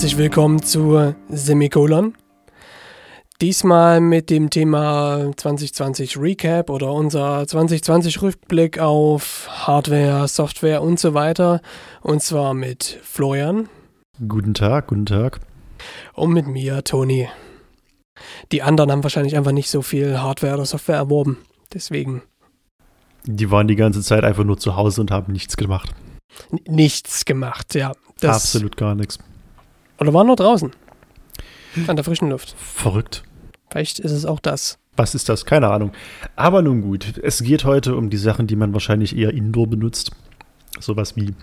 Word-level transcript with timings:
herzlich 0.00 0.16
willkommen 0.16 0.62
zu 0.62 1.14
Semikolon. 1.28 2.14
Diesmal 3.42 4.00
mit 4.00 4.30
dem 4.30 4.48
Thema 4.48 5.30
2020 5.36 6.16
Recap 6.16 6.70
oder 6.70 6.90
unser 6.94 7.46
2020 7.46 8.22
Rückblick 8.22 8.78
auf 8.78 9.46
Hardware, 9.50 10.26
Software 10.26 10.80
und 10.80 10.98
so 10.98 11.12
weiter. 11.12 11.60
Und 12.00 12.22
zwar 12.22 12.54
mit 12.54 12.98
Florian. 13.02 13.68
Guten 14.26 14.54
Tag, 14.54 14.86
guten 14.86 15.04
Tag. 15.04 15.40
Und 16.14 16.32
mit 16.32 16.46
mir, 16.46 16.82
Toni. 16.82 17.28
Die 18.52 18.62
anderen 18.62 18.90
haben 18.90 19.02
wahrscheinlich 19.02 19.36
einfach 19.36 19.52
nicht 19.52 19.68
so 19.68 19.82
viel 19.82 20.18
Hardware 20.18 20.54
oder 20.54 20.64
Software 20.64 20.96
erworben. 20.96 21.36
Deswegen. 21.74 22.22
Die 23.26 23.50
waren 23.50 23.68
die 23.68 23.76
ganze 23.76 24.00
Zeit 24.00 24.24
einfach 24.24 24.44
nur 24.44 24.56
zu 24.56 24.76
Hause 24.76 25.02
und 25.02 25.10
haben 25.10 25.30
nichts 25.30 25.58
gemacht. 25.58 25.92
N 26.50 26.60
nichts 26.74 27.26
gemacht, 27.26 27.74
ja. 27.74 27.92
Das 28.18 28.46
Absolut 28.46 28.78
gar 28.78 28.94
nichts. 28.94 29.18
Oder 30.00 30.14
waren 30.14 30.26
nur 30.26 30.36
draußen? 30.36 30.72
An 31.86 31.96
der 31.96 32.04
frischen 32.04 32.30
Luft. 32.30 32.54
Verrückt. 32.58 33.22
Vielleicht 33.70 34.00
ist 34.00 34.12
es 34.12 34.24
auch 34.24 34.40
das. 34.40 34.78
Was 34.96 35.14
ist 35.14 35.28
das? 35.28 35.44
Keine 35.44 35.68
Ahnung. 35.68 35.92
Aber 36.34 36.62
nun 36.62 36.80
gut, 36.80 37.18
es 37.22 37.42
geht 37.42 37.64
heute 37.64 37.94
um 37.94 38.10
die 38.10 38.16
Sachen, 38.16 38.46
die 38.46 38.56
man 38.56 38.72
wahrscheinlich 38.72 39.16
eher 39.16 39.32
indoor 39.32 39.68
benutzt. 39.68 40.10
Sowas 40.80 41.16
wie 41.16 41.34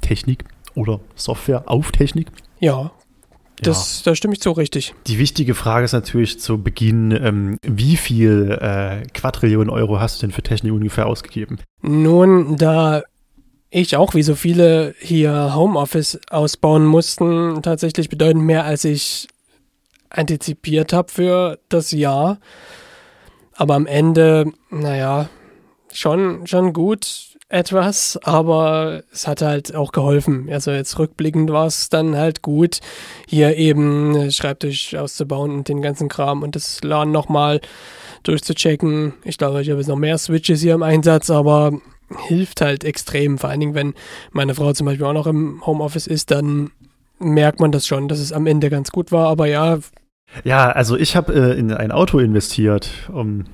Technik 0.00 0.44
oder 0.74 1.00
Software 1.14 1.64
auf 1.66 1.92
Technik. 1.92 2.28
Ja, 2.58 2.90
das, 3.62 4.02
ja. 4.04 4.10
Da 4.10 4.16
stimme 4.16 4.34
ich 4.34 4.40
zu, 4.40 4.50
richtig. 4.52 4.94
Die 5.06 5.18
wichtige 5.18 5.54
Frage 5.54 5.84
ist 5.84 5.92
natürlich 5.92 6.40
zu 6.40 6.62
Beginn, 6.62 7.10
ähm, 7.12 7.58
wie 7.62 7.96
viel 7.96 8.58
äh, 8.60 9.06
Quadrillionen 9.14 9.70
Euro 9.70 10.00
hast 10.00 10.20
du 10.20 10.26
denn 10.26 10.32
für 10.32 10.42
Technik 10.42 10.72
ungefähr 10.72 11.06
ausgegeben? 11.06 11.58
Nun, 11.82 12.56
da 12.56 13.02
ich 13.70 13.96
auch, 13.96 14.14
wie 14.14 14.22
so 14.22 14.34
viele 14.34 14.94
hier 14.98 15.54
Homeoffice 15.54 16.20
ausbauen 16.30 16.86
mussten, 16.86 17.62
tatsächlich 17.62 18.08
bedeutend 18.08 18.44
mehr, 18.44 18.64
als 18.64 18.84
ich 18.84 19.28
antizipiert 20.10 20.92
habe 20.92 21.10
für 21.10 21.58
das 21.68 21.90
Jahr. 21.90 22.38
Aber 23.54 23.74
am 23.74 23.86
Ende, 23.86 24.52
naja, 24.70 25.28
schon, 25.92 26.46
schon 26.46 26.72
gut 26.72 27.36
etwas, 27.48 28.18
aber 28.24 29.02
es 29.12 29.28
hat 29.28 29.40
halt 29.40 29.74
auch 29.74 29.92
geholfen. 29.92 30.48
Also 30.50 30.72
jetzt 30.72 30.98
rückblickend 30.98 31.50
war 31.50 31.66
es 31.66 31.88
dann 31.88 32.16
halt 32.16 32.42
gut, 32.42 32.80
hier 33.28 33.56
eben 33.56 34.30
Schreibtisch 34.30 34.94
auszubauen 34.94 35.52
und 35.52 35.68
den 35.68 35.80
ganzen 35.80 36.08
Kram 36.08 36.42
und 36.42 36.56
das 36.56 36.82
LAN 36.82 37.12
nochmal 37.12 37.60
durchzuchecken. 38.24 39.14
Ich 39.24 39.38
glaube, 39.38 39.62
ich 39.62 39.70
habe 39.70 39.78
jetzt 39.78 39.88
noch 39.88 39.96
mehr 39.96 40.18
Switches 40.18 40.60
hier 40.60 40.74
im 40.74 40.82
Einsatz, 40.82 41.30
aber 41.30 41.80
hilft 42.26 42.60
halt 42.60 42.84
extrem. 42.84 43.38
Vor 43.38 43.50
allen 43.50 43.60
Dingen, 43.60 43.74
wenn 43.74 43.94
meine 44.32 44.54
Frau 44.54 44.72
zum 44.72 44.86
Beispiel 44.86 45.06
auch 45.06 45.12
noch 45.12 45.26
im 45.26 45.64
Homeoffice 45.66 46.06
ist, 46.06 46.30
dann 46.30 46.70
merkt 47.18 47.60
man 47.60 47.72
das 47.72 47.86
schon, 47.86 48.08
dass 48.08 48.18
es 48.18 48.32
am 48.32 48.46
Ende 48.46 48.70
ganz 48.70 48.90
gut 48.90 49.12
war. 49.12 49.28
Aber 49.28 49.46
ja. 49.46 49.78
Ja, 50.44 50.70
also 50.70 50.96
ich 50.96 51.16
habe 51.16 51.32
äh, 51.34 51.58
in 51.58 51.72
ein 51.72 51.92
Auto 51.92 52.18
investiert, 52.18 52.90
um 53.12 53.44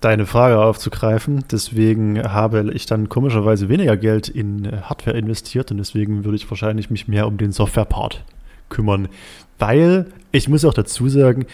deine 0.00 0.26
Frage 0.26 0.60
aufzugreifen. 0.60 1.44
Deswegen 1.50 2.22
habe 2.22 2.70
ich 2.72 2.86
dann 2.86 3.08
komischerweise 3.08 3.68
weniger 3.68 3.96
Geld 3.96 4.28
in 4.28 4.64
äh, 4.64 4.82
Hardware 4.82 5.16
investiert 5.16 5.70
und 5.70 5.78
deswegen 5.78 6.24
würde 6.24 6.36
ich 6.36 6.48
wahrscheinlich 6.50 6.90
mich 6.90 7.08
mehr 7.08 7.26
um 7.26 7.38
den 7.38 7.52
Software-Part 7.52 8.24
kümmern. 8.68 9.08
Weil, 9.58 10.06
ich 10.32 10.48
muss 10.48 10.64
auch 10.64 10.74
dazu 10.74 11.08
sagen, 11.08 11.46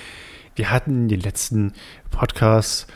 wir 0.57 0.71
hatten 0.71 1.09
den 1.09 1.21
letzten 1.21 1.73
Podcasts 2.11 2.87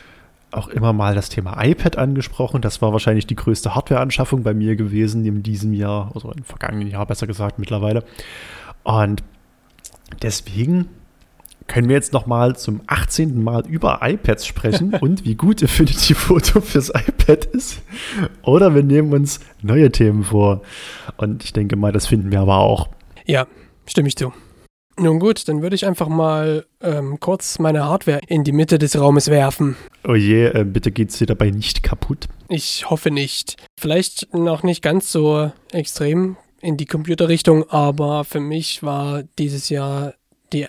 auch 0.57 0.67
immer 0.67 0.93
mal 0.93 1.15
das 1.15 1.29
Thema 1.29 1.63
iPad 1.63 1.97
angesprochen. 1.97 2.61
Das 2.61 2.81
war 2.81 2.91
wahrscheinlich 2.91 3.27
die 3.27 3.35
größte 3.35 3.75
Hardware-Anschaffung 3.75 4.43
bei 4.43 4.53
mir 4.53 4.75
gewesen 4.75 5.25
in 5.25 5.43
diesem 5.43 5.73
Jahr, 5.73 6.11
also 6.13 6.31
im 6.31 6.43
vergangenen 6.43 6.87
Jahr 6.87 7.05
besser 7.05 7.27
gesagt 7.27 7.59
mittlerweile. 7.59 8.03
Und 8.83 9.23
deswegen 10.21 10.89
können 11.67 11.89
wir 11.89 11.95
jetzt 11.95 12.13
nochmal 12.13 12.55
zum 12.55 12.81
18. 12.87 13.43
Mal 13.43 13.67
über 13.67 13.99
iPads 14.01 14.45
sprechen 14.45 14.93
und 15.01 15.25
wie 15.25 15.35
gut 15.35 15.63
Affinity 15.63 16.13
Photo 16.13 16.61
fürs 16.61 16.89
iPad 16.89 17.45
ist. 17.45 17.81
Oder 18.41 18.73
wir 18.73 18.83
nehmen 18.83 19.13
uns 19.13 19.39
neue 19.61 19.91
Themen 19.91 20.23
vor. 20.23 20.61
Und 21.17 21.43
ich 21.43 21.53
denke 21.53 21.75
mal, 21.75 21.91
das 21.91 22.07
finden 22.07 22.31
wir 22.31 22.39
aber 22.39 22.57
auch. 22.57 22.89
Ja, 23.25 23.47
stimme 23.85 24.07
ich 24.07 24.15
zu. 24.15 24.33
Nun 24.99 25.19
gut, 25.19 25.47
dann 25.47 25.61
würde 25.61 25.75
ich 25.75 25.85
einfach 25.85 26.07
mal 26.07 26.65
ähm, 26.81 27.19
kurz 27.19 27.59
meine 27.59 27.85
Hardware 27.85 28.19
in 28.27 28.43
die 28.43 28.51
Mitte 28.51 28.79
des 28.79 28.99
Raumes 28.99 29.29
werfen. 29.29 29.75
Oh 30.07 30.15
je, 30.15 30.47
äh, 30.47 30.65
bitte 30.65 30.91
geht's 30.91 31.19
dir 31.19 31.27
dabei 31.27 31.51
nicht 31.51 31.83
kaputt? 31.83 32.27
Ich 32.49 32.89
hoffe 32.89 33.11
nicht. 33.11 33.57
Vielleicht 33.79 34.33
noch 34.33 34.63
nicht 34.63 34.81
ganz 34.81 35.11
so 35.11 35.51
extrem 35.71 36.35
in 36.61 36.77
die 36.77 36.87
Computerrichtung, 36.87 37.69
aber 37.69 38.23
für 38.23 38.39
mich 38.39 38.81
war 38.81 39.23
dieses 39.37 39.69
Jahr 39.69 40.15
die 40.51 40.67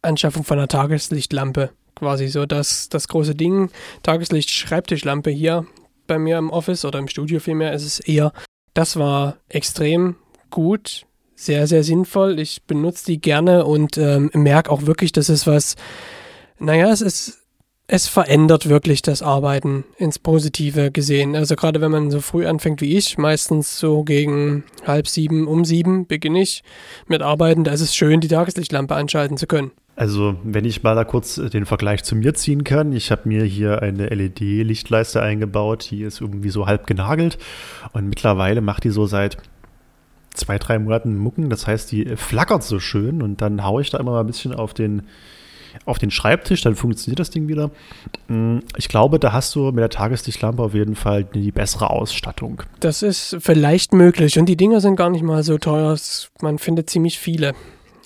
Anschaffung 0.00 0.44
von 0.44 0.58
einer 0.58 0.68
Tageslichtlampe 0.68 1.70
quasi 1.94 2.28
so 2.28 2.46
das, 2.46 2.88
das 2.88 3.08
große 3.08 3.34
Ding. 3.34 3.70
Tageslicht-Schreibtischlampe 4.02 5.30
hier 5.30 5.66
bei 6.06 6.18
mir 6.18 6.38
im 6.38 6.50
Office 6.50 6.84
oder 6.84 6.98
im 6.98 7.08
Studio 7.08 7.40
vielmehr 7.40 7.72
ist 7.72 7.84
es 7.84 8.00
eher. 8.00 8.32
Das 8.72 8.96
war 8.96 9.36
extrem 9.48 10.16
gut 10.50 11.06
sehr, 11.36 11.66
sehr 11.66 11.84
sinnvoll. 11.84 12.40
Ich 12.40 12.64
benutze 12.64 13.06
die 13.06 13.20
gerne 13.20 13.64
und 13.64 13.98
ähm, 13.98 14.30
merke 14.32 14.70
auch 14.70 14.86
wirklich, 14.86 15.12
dass 15.12 15.28
es 15.28 15.46
was, 15.46 15.76
naja, 16.58 16.90
es 16.90 17.02
ist, 17.02 17.42
es 17.88 18.08
verändert 18.08 18.68
wirklich 18.68 19.02
das 19.02 19.22
Arbeiten 19.22 19.84
ins 19.96 20.18
Positive 20.18 20.90
gesehen. 20.90 21.36
Also 21.36 21.54
gerade 21.54 21.80
wenn 21.80 21.92
man 21.92 22.10
so 22.10 22.20
früh 22.20 22.46
anfängt 22.46 22.80
wie 22.80 22.96
ich, 22.96 23.16
meistens 23.18 23.78
so 23.78 24.02
gegen 24.02 24.64
halb 24.84 25.06
sieben, 25.06 25.46
um 25.46 25.64
sieben 25.64 26.06
beginne 26.06 26.42
ich 26.42 26.64
mit 27.06 27.22
Arbeiten, 27.22 27.62
da 27.62 27.72
ist 27.72 27.82
es 27.82 27.94
schön, 27.94 28.20
die 28.20 28.28
Tageslichtlampe 28.28 28.96
anschalten 28.96 29.36
zu 29.36 29.46
können. 29.46 29.70
Also, 29.98 30.36
wenn 30.44 30.66
ich 30.66 30.82
mal 30.82 30.94
da 30.94 31.04
kurz 31.04 31.36
den 31.36 31.64
Vergleich 31.64 32.04
zu 32.04 32.16
mir 32.16 32.34
ziehen 32.34 32.64
kann, 32.64 32.92
ich 32.92 33.10
habe 33.10 33.22
mir 33.24 33.44
hier 33.44 33.80
eine 33.80 34.08
LED-Lichtleiste 34.08 35.22
eingebaut, 35.22 35.88
die 35.90 36.02
ist 36.02 36.20
irgendwie 36.20 36.50
so 36.50 36.66
halb 36.66 36.86
genagelt 36.86 37.38
und 37.94 38.06
mittlerweile 38.06 38.60
macht 38.60 38.84
die 38.84 38.90
so 38.90 39.06
seit 39.06 39.38
zwei, 40.36 40.58
drei 40.58 40.78
Monaten 40.78 41.16
Mucken. 41.16 41.50
Das 41.50 41.66
heißt, 41.66 41.90
die 41.92 42.16
flackert 42.16 42.62
so 42.62 42.78
schön 42.78 43.22
und 43.22 43.40
dann 43.40 43.64
haue 43.64 43.82
ich 43.82 43.90
da 43.90 43.98
immer 43.98 44.12
mal 44.12 44.20
ein 44.20 44.26
bisschen 44.26 44.54
auf 44.54 44.74
den, 44.74 45.02
auf 45.84 45.98
den 45.98 46.10
Schreibtisch, 46.10 46.62
dann 46.62 46.74
funktioniert 46.74 47.18
das 47.18 47.30
Ding 47.30 47.48
wieder. 47.48 47.70
Mm, 48.28 48.58
ich 48.76 48.88
glaube, 48.88 49.18
da 49.18 49.32
hast 49.32 49.54
du 49.54 49.66
mit 49.66 49.78
der 49.78 49.90
Tageslichtlampe 49.90 50.62
auf 50.62 50.74
jeden 50.74 50.94
Fall 50.94 51.24
die 51.24 51.52
bessere 51.52 51.90
Ausstattung. 51.90 52.62
Das 52.80 53.02
ist 53.02 53.36
vielleicht 53.40 53.92
möglich 53.92 54.38
und 54.38 54.46
die 54.46 54.56
Dinger 54.56 54.80
sind 54.80 54.96
gar 54.96 55.10
nicht 55.10 55.22
mal 55.22 55.42
so 55.42 55.58
teuer. 55.58 55.96
Man 56.40 56.58
findet 56.58 56.90
ziemlich 56.90 57.18
viele. 57.18 57.54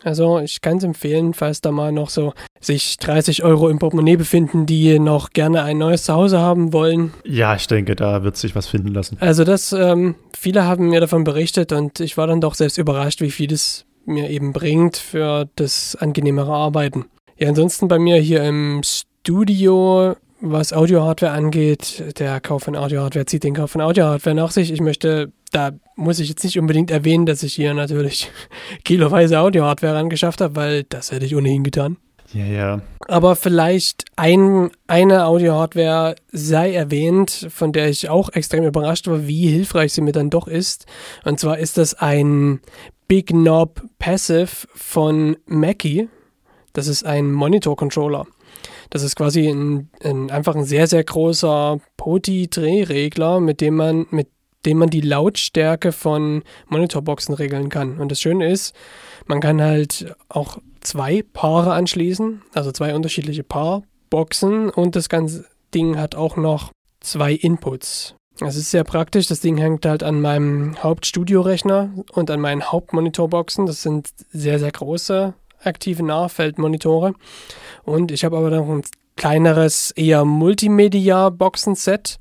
Also 0.03 0.39
ich 0.39 0.61
kann 0.61 0.79
es 0.79 0.85
empfehlen, 0.85 1.35
falls 1.35 1.61
da 1.61 1.73
mal 1.73 1.93
noch 1.93 2.11
so 2.11 2.33
sich 2.61 2.97
30 2.99 3.43
Euro 3.43 3.69
im 3.69 3.79
Portemonnaie 3.79 4.17
befinden, 4.17 4.67
die 4.67 4.99
noch 4.99 5.31
gerne 5.31 5.63
ein 5.63 5.79
neues 5.79 6.05
Zuhause 6.05 6.39
haben 6.39 6.73
wollen. 6.73 7.13
Ja, 7.25 7.55
ich 7.55 7.67
denke, 7.67 7.97
da 7.97 8.23
wird 8.23 8.37
sich 8.37 8.55
was 8.55 8.67
finden 8.67 8.89
lassen. 8.89 9.17
Also 9.21 9.45
das, 9.45 9.73
ähm, 9.73 10.15
viele 10.37 10.65
haben 10.65 10.89
mir 10.89 11.01
davon 11.01 11.25
berichtet 11.25 11.73
und 11.73 12.01
ich 12.01 12.17
war 12.17 12.27
dann 12.27 12.41
doch 12.41 12.55
selbst 12.55 12.79
überrascht, 12.79 13.21
wie 13.21 13.31
viel 13.31 13.53
es 13.53 13.85
mir 14.07 14.31
eben 14.31 14.53
bringt 14.53 14.97
für 14.97 15.49
das 15.57 15.97
angenehmere 15.97 16.53
Arbeiten. 16.53 17.07
Ja, 17.39 17.49
ansonsten 17.49 17.89
bei 17.89 17.99
mir 17.99 18.17
hier 18.17 18.43
im 18.45 18.83
Studio 18.85 20.17
was 20.41 20.73
Audio-Hardware 20.73 21.33
angeht, 21.33 22.19
der 22.19 22.41
Kauf 22.41 22.63
von 22.65 22.77
Audio-Hardware 22.77 23.27
zieht 23.27 23.45
den 23.45 23.55
Kauf 23.55 23.73
von 23.73 23.81
Audio-Hardware 23.81 24.35
nach 24.35 24.51
sich. 24.51 24.73
Ich 24.73 24.81
möchte, 24.81 25.33
da 25.53 25.73
muss 26.01 26.19
ich 26.19 26.29
jetzt 26.29 26.43
nicht 26.43 26.59
unbedingt 26.59 26.91
erwähnen, 26.91 27.27
dass 27.27 27.43
ich 27.43 27.55
hier 27.55 27.75
natürlich 27.75 28.31
kiloweise 28.85 29.39
Audio-Hardware 29.39 29.97
angeschafft 29.97 30.41
habe, 30.41 30.57
weil 30.57 30.85
das 30.85 31.13
hätte 31.13 31.27
ich 31.27 31.37
ohnehin 31.37 31.63
getan. 31.63 31.97
Ja, 32.33 32.45
ja. 32.45 32.81
Aber 33.09 33.35
vielleicht 33.35 34.05
ein, 34.17 34.71
eine 34.87 35.27
Audio-Hardware 35.27 36.15
sei 36.31 36.73
erwähnt, 36.73 37.49
von 37.51 37.73
der 37.73 37.89
ich 37.89 38.09
auch 38.09 38.31
extrem 38.33 38.65
überrascht 38.65 39.09
war, 39.09 39.27
wie 39.27 39.49
hilfreich 39.49 39.93
sie 39.93 40.01
mir 40.01 40.13
dann 40.13 40.31
doch 40.31 40.47
ist. 40.47 40.87
Und 41.25 41.41
zwar 41.41 41.59
ist 41.59 41.77
das 41.77 41.95
ein 41.95 42.61
Big 43.09 43.29
Knob 43.29 43.83
Passive 43.99 44.69
von 44.75 45.37
Mackie. 45.47 46.09
Das 46.73 46.87
ist 46.87 47.05
ein 47.05 47.33
Monitor-Controller. 47.33 48.27
Das 48.91 49.03
ist 49.03 49.17
quasi 49.17 49.49
ein, 49.49 49.91
ein, 50.05 50.31
einfach 50.31 50.55
ein 50.55 50.65
sehr, 50.65 50.87
sehr 50.87 51.03
großer 51.03 51.81
Poti-Drehregler, 51.97 53.41
mit 53.41 53.61
dem 53.61 53.77
man, 53.77 54.07
mit 54.11 54.29
dem 54.65 54.79
man 54.79 54.91
die 54.91 55.01
Lautstärke 55.01 55.93
von 55.93 56.43
Monitorboxen 56.69 57.35
regeln 57.35 57.69
kann. 57.69 57.99
Und 57.99 58.11
das 58.11 58.21
Schöne 58.21 58.51
ist, 58.51 58.75
man 59.27 59.41
kann 59.41 59.61
halt 59.61 60.15
auch 60.29 60.59
zwei 60.81 61.23
Paare 61.23 61.73
anschließen, 61.73 62.43
also 62.55 62.73
zwei 62.73 62.95
unterschiedliche 62.95 63.45
Paarboxen 63.45 64.71
und 64.71 64.97
das 64.97 65.09
ganze 65.09 65.47
Ding 65.75 65.97
hat 65.99 66.15
auch 66.15 66.37
noch 66.37 66.73
zwei 67.01 67.33
Inputs. 67.33 68.15
Das 68.39 68.57
ist 68.57 68.71
sehr 68.71 68.85
praktisch. 68.85 69.27
Das 69.27 69.41
Ding 69.41 69.59
hängt 69.59 69.85
halt 69.85 70.03
an 70.03 70.21
meinem 70.21 70.83
Hauptstudiorechner 70.83 71.91
und 72.13 72.31
an 72.31 72.41
meinen 72.41 72.65
Hauptmonitorboxen. 72.65 73.67
Das 73.67 73.83
sind 73.83 74.09
sehr, 74.33 74.59
sehr 74.59 74.71
große 74.71 75.35
aktive 75.63 76.03
Nahfeldmonitore. 76.03 77.15
Und 77.85 78.11
ich 78.11 78.25
habe 78.25 78.39
aber 78.39 78.51
noch 78.51 78.69
ein 78.69 78.83
kleineres, 79.17 79.91
eher 79.91 80.25
Multimedia-Boxenset. 80.25 82.19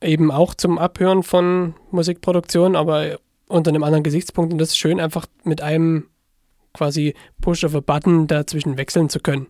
Eben 0.00 0.30
auch 0.30 0.54
zum 0.54 0.78
Abhören 0.78 1.22
von 1.22 1.74
Musikproduktion, 1.90 2.76
aber 2.76 3.18
unter 3.48 3.70
einem 3.70 3.84
anderen 3.84 4.04
Gesichtspunkt. 4.04 4.52
Und 4.52 4.58
das 4.58 4.70
ist 4.70 4.78
schön, 4.78 5.00
einfach 5.00 5.26
mit 5.44 5.60
einem 5.60 6.08
quasi 6.72 7.14
Push 7.40 7.64
of 7.64 7.74
a 7.74 7.80
Button 7.80 8.26
dazwischen 8.26 8.76
wechseln 8.76 9.08
zu 9.08 9.20
können. 9.20 9.46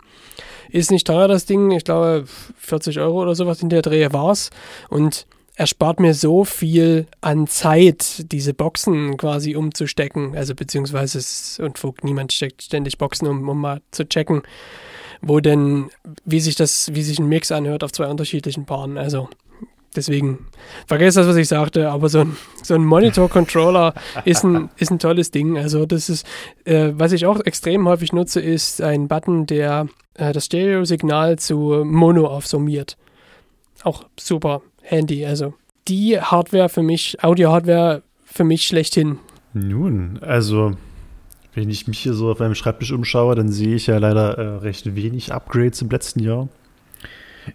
Ist 0.71 0.91
nicht 0.91 1.07
teuer, 1.07 1.29
das 1.29 1.47
Ding. 1.47 1.71
Ich 1.71 1.85
glaube, 1.85 2.25
40 2.57 3.01
Euro 3.01 3.23
oder 3.23 3.35
sowas 3.35 3.63
in 3.63 3.69
der 3.69 3.83
Drehe 3.83 4.13
war 4.13 4.31
es. 4.31 4.51
Und 4.91 5.27
erspart 5.57 6.01
mir 6.01 6.15
so 6.15 6.45
viel 6.45 7.07
an 7.21 7.47
Zeit, 7.47 8.33
diese 8.33 8.55
Boxen 8.55 9.17
quasi 9.17 9.55
umzustecken. 9.55 10.37
Also 10.37 10.55
beziehungsweise 10.55 11.19
es 11.19 11.61
Unfug, 11.61 12.03
niemand 12.05 12.33
steckt 12.33 12.63
ständig 12.63 12.99
Boxen, 12.99 13.29
um, 13.29 13.49
um 13.49 13.61
mal 13.61 13.81
zu 13.91 14.09
checken, 14.09 14.43
wo 15.23 15.41
denn, 15.41 15.91
wie 16.25 16.41
sich 16.41 16.57
das, 16.57 16.93
wie 16.95 17.03
sich 17.03 17.19
ein 17.19 17.29
Mix 17.29 17.53
anhört 17.53 17.85
auf 17.85 17.93
zwei 17.93 18.09
unterschiedlichen 18.09 18.67
Paaren. 18.67 18.99
Also 18.99 19.29
deswegen, 19.97 20.47
vergesst 20.87 21.17
das, 21.17 21.27
was 21.27 21.37
ich 21.37 21.49
sagte, 21.49 21.91
aber 21.91 22.09
so 22.09 22.21
ein, 22.21 22.37
so 22.63 22.75
ein 22.75 22.85
Monitor-Controller 22.85 23.95
ist 24.25 24.45
ein, 24.45 24.71
ist 24.77 24.91
ein 24.91 24.99
tolles 24.99 25.31
Ding. 25.31 25.59
Also 25.59 25.87
das 25.87 26.09
ist, 26.09 26.27
äh, 26.65 26.93
was 26.95 27.13
ich 27.13 27.27
auch 27.27 27.41
extrem 27.41 27.89
häufig 27.89 28.13
nutze, 28.13 28.41
ist 28.41 28.81
ein 28.81 29.09
Button, 29.09 29.47
der 29.47 29.89
äh, 30.15 30.33
das 30.33 30.47
Stereo-Signal 30.47 31.39
zu 31.39 31.83
Mono 31.85 32.27
aufsummiert. 32.27 32.97
Auch 33.83 34.05
super 34.19 34.63
Handy. 34.83 35.27
Also 35.27 35.55
die 35.89 36.21
Hardware 36.21 36.69
für 36.69 36.83
mich, 36.83 37.23
Audio-Hardware 37.23 38.03
für 38.25 38.45
mich 38.45 38.67
schlechthin. 38.67 39.19
Nun, 39.53 40.19
also 40.23 40.73
wenn 41.55 41.71
ich 41.71 41.87
mich 41.87 42.01
hier 42.01 42.15
so 42.15 42.31
auf 42.31 42.41
meinem 42.41 42.55
Schreibtisch 42.55 42.93
umschaue, 42.93 43.35
dann 43.35 43.49
sehe 43.49 43.77
ich 43.77 43.87
ja 43.87 43.99
leider 43.99 44.37
äh, 44.37 44.57
recht 44.59 44.97
wenig 44.97 45.33
Upgrades 45.33 45.81
im 45.83 45.91
letzten 45.91 46.21
Jahr. 46.21 46.49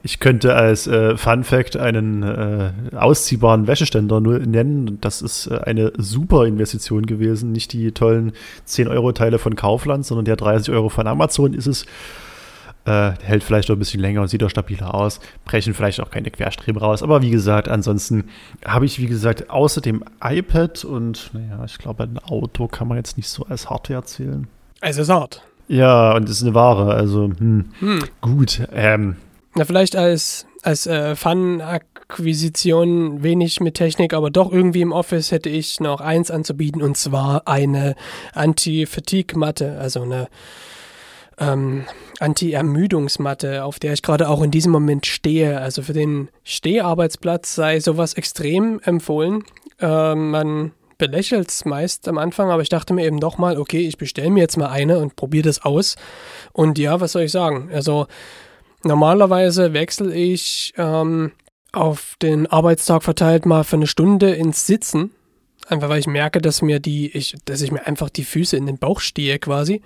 Ich 0.04 0.20
könnte 0.20 0.56
als 0.56 0.88
äh, 0.88 1.18
Fun 1.18 1.44
Fact 1.44 1.78
einen 1.78 2.24
äh, 2.24 2.72
ausziehbaren 2.96 3.68
Wäscheständer 3.68 4.20
nur 4.22 4.40
nennen. 4.40 5.00
Das 5.02 5.22
ist 5.22 5.48
äh, 5.48 5.60
eine 5.60 5.92
super 5.98 6.46
Investition 6.46 7.06
gewesen. 7.06 7.52
Nicht 7.52 7.74
die 7.74 7.92
tollen 7.92 8.34
10-Euro-Teile 8.68 9.40
von 9.40 9.56
Kaufland, 9.56 10.06
sondern 10.06 10.26
der 10.26 10.36
30 10.36 10.74
Euro 10.74 10.90
von 10.90 11.08
Amazon 11.08 11.54
ist 11.54 11.68
es. 11.68 11.86
Äh, 12.86 13.12
hält 13.22 13.44
vielleicht 13.44 13.70
auch 13.70 13.76
ein 13.76 13.80
bisschen 13.80 14.00
länger 14.00 14.22
und 14.22 14.30
sieht 14.30 14.44
auch 14.44 14.50
stabiler 14.50 14.96
aus. 14.96 15.20
Brechen 15.46 15.74
vielleicht 15.74 16.00
auch 16.00 16.10
keine 16.10 16.32
Querstreben 16.32 16.82
raus. 16.82 17.04
Aber 17.04 17.22
wie 17.22 17.30
gesagt, 17.30 17.68
ansonsten 17.68 18.26
habe 18.66 18.86
ich, 18.86 19.00
wie 19.00 19.08
gesagt, 19.08 19.50
außer 19.50 19.82
dem 19.82 20.04
iPad 20.24 20.86
und, 20.86 21.32
naja, 21.34 21.64
ich 21.66 21.78
glaube, 21.78 22.04
ein 22.04 22.18
Auto 22.20 22.68
kann 22.68 22.88
man 22.88 22.98
jetzt 22.98 23.18
nicht 23.18 23.28
so 23.28 23.46
als 23.46 23.70
Hardware 23.70 24.04
zählen. 24.04 24.48
Es 24.82 24.98
ist 24.98 25.10
hart. 25.10 25.44
Ja, 25.68 26.14
und 26.16 26.24
es 26.28 26.38
ist 26.38 26.44
eine 26.44 26.56
Ware. 26.56 26.94
Also, 26.94 27.26
hm, 27.38 27.66
hm. 27.80 28.04
gut. 28.22 28.62
Ähm, 28.72 29.18
Na, 29.56 29.66
vielleicht 29.66 29.96
als, 29.96 30.46
als 30.62 30.86
äh, 30.88 31.16
Fun-Akquisition 31.16 33.24
wenig 33.24 33.62
mit 33.62 33.76
Technik, 33.76 34.14
aber 34.14 34.30
doch 34.30 34.52
irgendwie 34.52 34.82
im 34.82 34.92
Office 34.92 35.32
hätte 35.32 35.48
ich 35.50 35.80
noch 35.80 36.02
eins 36.02 36.32
anzubieten 36.32 36.82
und 36.82 36.98
zwar 36.98 37.48
eine 37.48 37.96
Anti-Fatigue-Matte, 38.34 39.78
also 39.80 40.02
eine 40.04 40.28
ähm, 41.40 41.86
Anti-Ermüdungsmatte, 42.20 43.64
auf 43.64 43.80
der 43.80 43.94
ich 43.94 44.02
gerade 44.02 44.30
auch 44.30 44.44
in 44.44 44.52
diesem 44.52 44.72
Moment 44.72 45.06
stehe. 45.06 45.60
Also 45.60 45.82
für 45.82 45.94
den 45.94 46.30
Steharbeitsplatz 46.44 47.56
sei 47.56 47.80
sowas 47.80 48.14
extrem 48.14 48.80
empfohlen. 48.84 49.44
Äh, 49.80 50.16
man 50.16 50.74
belächelt 50.98 51.50
es 51.50 51.66
meist 51.66 52.08
am 52.08 52.18
Anfang, 52.18 52.52
aber 52.52 52.62
ich 52.62 52.70
dachte 52.70 52.94
mir 52.94 53.06
eben 53.06 53.22
doch 53.22 53.38
mal, 53.38 53.58
okay, 53.58 53.88
ich 53.88 53.98
bestelle 53.98 54.30
mir 54.30 54.42
jetzt 54.42 54.58
mal 54.58 54.68
eine 54.68 55.00
und 55.00 55.16
probiere 55.16 55.48
das 55.48 55.64
aus. 55.64 55.96
Und 56.52 56.78
ja, 56.78 57.00
was 57.00 57.14
soll 57.14 57.24
ich 57.24 57.32
sagen? 57.32 57.70
Also 57.74 58.08
normalerweise 58.84 59.74
wechsle 59.74 60.14
ich 60.14 60.74
ähm, 60.78 61.32
auf 61.72 62.16
den 62.22 62.48
Arbeitstag 62.48 63.04
verteilt 63.04 63.46
mal 63.46 63.64
für 63.64 63.76
eine 63.76 63.88
Stunde 63.88 64.32
ins 64.32 64.66
Sitzen. 64.66 65.12
Einfach 65.68 65.90
weil 65.90 66.00
ich 66.00 66.08
merke, 66.08 66.42
dass 66.42 66.62
mir 66.62 66.80
die, 66.80 67.16
ich, 67.16 67.36
dass 67.46 67.62
ich 67.62 67.72
mir 67.72 67.86
einfach 67.86 68.10
die 68.10 68.24
Füße 68.24 68.58
in 68.58 68.66
den 68.66 68.80
Bauch 68.80 69.00
stehe 69.02 69.38
quasi. 69.38 69.82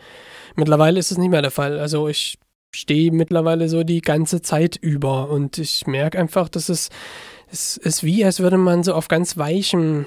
Mittlerweile 0.55 0.99
ist 0.99 1.11
es 1.11 1.17
nicht 1.17 1.29
mehr 1.29 1.41
der 1.41 1.51
Fall. 1.51 1.77
Also 1.77 2.07
ich 2.07 2.37
stehe 2.73 3.11
mittlerweile 3.11 3.67
so 3.67 3.83
die 3.83 4.01
ganze 4.01 4.41
Zeit 4.41 4.77
über 4.77 5.29
und 5.29 5.57
ich 5.57 5.85
merke 5.85 6.17
einfach, 6.17 6.47
dass 6.47 6.69
es, 6.69 6.89
es 7.51 7.77
ist 7.77 8.03
wie, 8.03 8.23
als 8.23 8.39
würde 8.39 8.57
man 8.57 8.83
so 8.83 8.93
auf 8.93 9.09
ganz 9.09 9.37
weichem, 9.37 10.05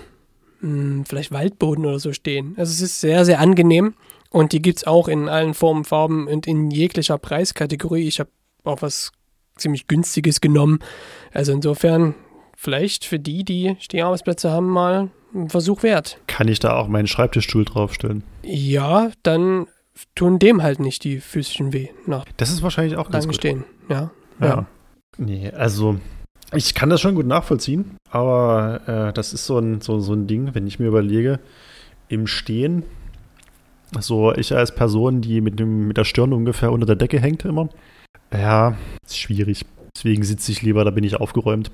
hm, 0.60 1.04
vielleicht 1.06 1.30
Waldboden 1.30 1.84
oder 1.84 1.98
so 1.98 2.12
stehen. 2.12 2.54
Also 2.56 2.72
es 2.72 2.80
ist 2.80 3.00
sehr, 3.00 3.24
sehr 3.24 3.40
angenehm 3.40 3.94
und 4.30 4.52
die 4.52 4.62
gibt 4.62 4.78
es 4.78 4.86
auch 4.86 5.08
in 5.08 5.28
allen 5.28 5.54
Formen, 5.54 5.84
Farben 5.84 6.26
und 6.26 6.46
in 6.46 6.70
jeglicher 6.70 7.18
Preiskategorie. 7.18 8.08
Ich 8.08 8.18
habe 8.18 8.30
auch 8.66 8.82
was 8.82 9.12
ziemlich 9.56 9.86
günstiges 9.86 10.40
genommen. 10.40 10.80
Also 11.32 11.52
insofern 11.52 12.14
vielleicht 12.56 13.04
für 13.04 13.18
die, 13.18 13.44
die 13.44 13.76
Steharbeitsplätze 13.80 14.50
haben, 14.50 14.68
mal 14.68 15.10
ein 15.34 15.48
Versuch 15.48 15.82
wert. 15.82 16.18
Kann 16.26 16.48
ich 16.48 16.58
da 16.58 16.76
auch 16.76 16.88
meinen 16.88 17.06
Schreibtischstuhl 17.06 17.64
draufstellen? 17.64 18.24
Ja, 18.42 19.10
dann 19.22 19.66
tun 20.14 20.38
dem 20.38 20.62
halt 20.62 20.80
nicht 20.80 21.04
die 21.04 21.20
Füßchen 21.20 21.72
weh. 21.72 21.88
Nach 22.06 22.24
das 22.36 22.50
ist 22.50 22.62
wahrscheinlich 22.62 22.96
auch 22.96 23.10
ganz 23.10 23.26
gut. 23.26 23.36
stehen. 23.36 23.64
Ja. 23.88 24.10
ja. 24.40 24.46
ja. 24.46 24.66
Nee, 25.18 25.50
also 25.50 25.98
ich 26.52 26.74
kann 26.74 26.90
das 26.90 27.00
schon 27.00 27.14
gut 27.14 27.26
nachvollziehen, 27.26 27.96
aber 28.10 28.80
äh, 28.86 29.12
das 29.12 29.32
ist 29.32 29.46
so 29.46 29.58
ein, 29.58 29.80
so, 29.80 30.00
so 30.00 30.12
ein 30.12 30.26
Ding, 30.26 30.54
wenn 30.54 30.66
ich 30.66 30.78
mir 30.78 30.86
überlege, 30.86 31.40
im 32.08 32.26
Stehen, 32.26 32.84
so 33.98 34.32
ich 34.34 34.54
als 34.54 34.74
Person, 34.74 35.22
die 35.22 35.40
mit, 35.40 35.58
dem, 35.58 35.88
mit 35.88 35.96
der 35.96 36.04
Stirn 36.04 36.32
ungefähr 36.32 36.72
unter 36.72 36.86
der 36.86 36.96
Decke 36.96 37.20
hängt 37.20 37.44
immer, 37.44 37.68
ja, 38.32 38.76
ist 39.04 39.18
schwierig. 39.18 39.64
Deswegen 39.96 40.22
sitze 40.24 40.52
ich 40.52 40.62
lieber, 40.62 40.84
da 40.84 40.90
bin 40.90 41.04
ich 41.04 41.16
aufgeräumt. 41.16 41.70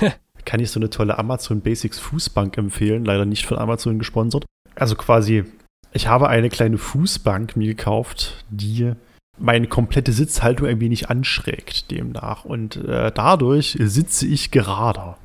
kann 0.44 0.60
ich 0.60 0.70
so 0.70 0.80
eine 0.80 0.90
tolle 0.90 1.18
Amazon 1.18 1.60
Basics 1.60 1.98
Fußbank 1.98 2.58
empfehlen, 2.58 3.04
leider 3.04 3.24
nicht 3.24 3.46
von 3.46 3.58
Amazon 3.58 3.98
gesponsert. 3.98 4.44
Also 4.74 4.96
quasi 4.96 5.44
ich 5.92 6.08
habe 6.08 6.28
eine 6.28 6.48
kleine 6.48 6.78
Fußbank 6.78 7.56
mir 7.56 7.68
gekauft, 7.68 8.44
die 8.48 8.92
meine 9.38 9.66
komplette 9.66 10.12
Sitzhaltung 10.12 10.66
ein 10.66 10.80
wenig 10.80 11.10
anschrägt 11.10 11.90
demnach. 11.90 12.44
Und 12.44 12.76
äh, 12.76 13.12
dadurch 13.14 13.76
sitze 13.80 14.26
ich 14.26 14.50
gerader. 14.50 15.18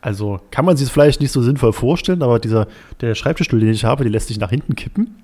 Also 0.00 0.40
kann 0.50 0.64
man 0.64 0.76
sich 0.76 0.90
vielleicht 0.90 1.20
nicht 1.20 1.32
so 1.32 1.42
sinnvoll 1.42 1.72
vorstellen, 1.72 2.22
aber 2.22 2.38
dieser, 2.38 2.68
der 3.00 3.14
Schreibtischstuhl, 3.14 3.60
den 3.60 3.70
ich 3.70 3.84
habe, 3.84 4.04
die 4.04 4.10
lässt 4.10 4.28
sich 4.28 4.38
nach 4.38 4.50
hinten 4.50 4.76
kippen. 4.76 5.16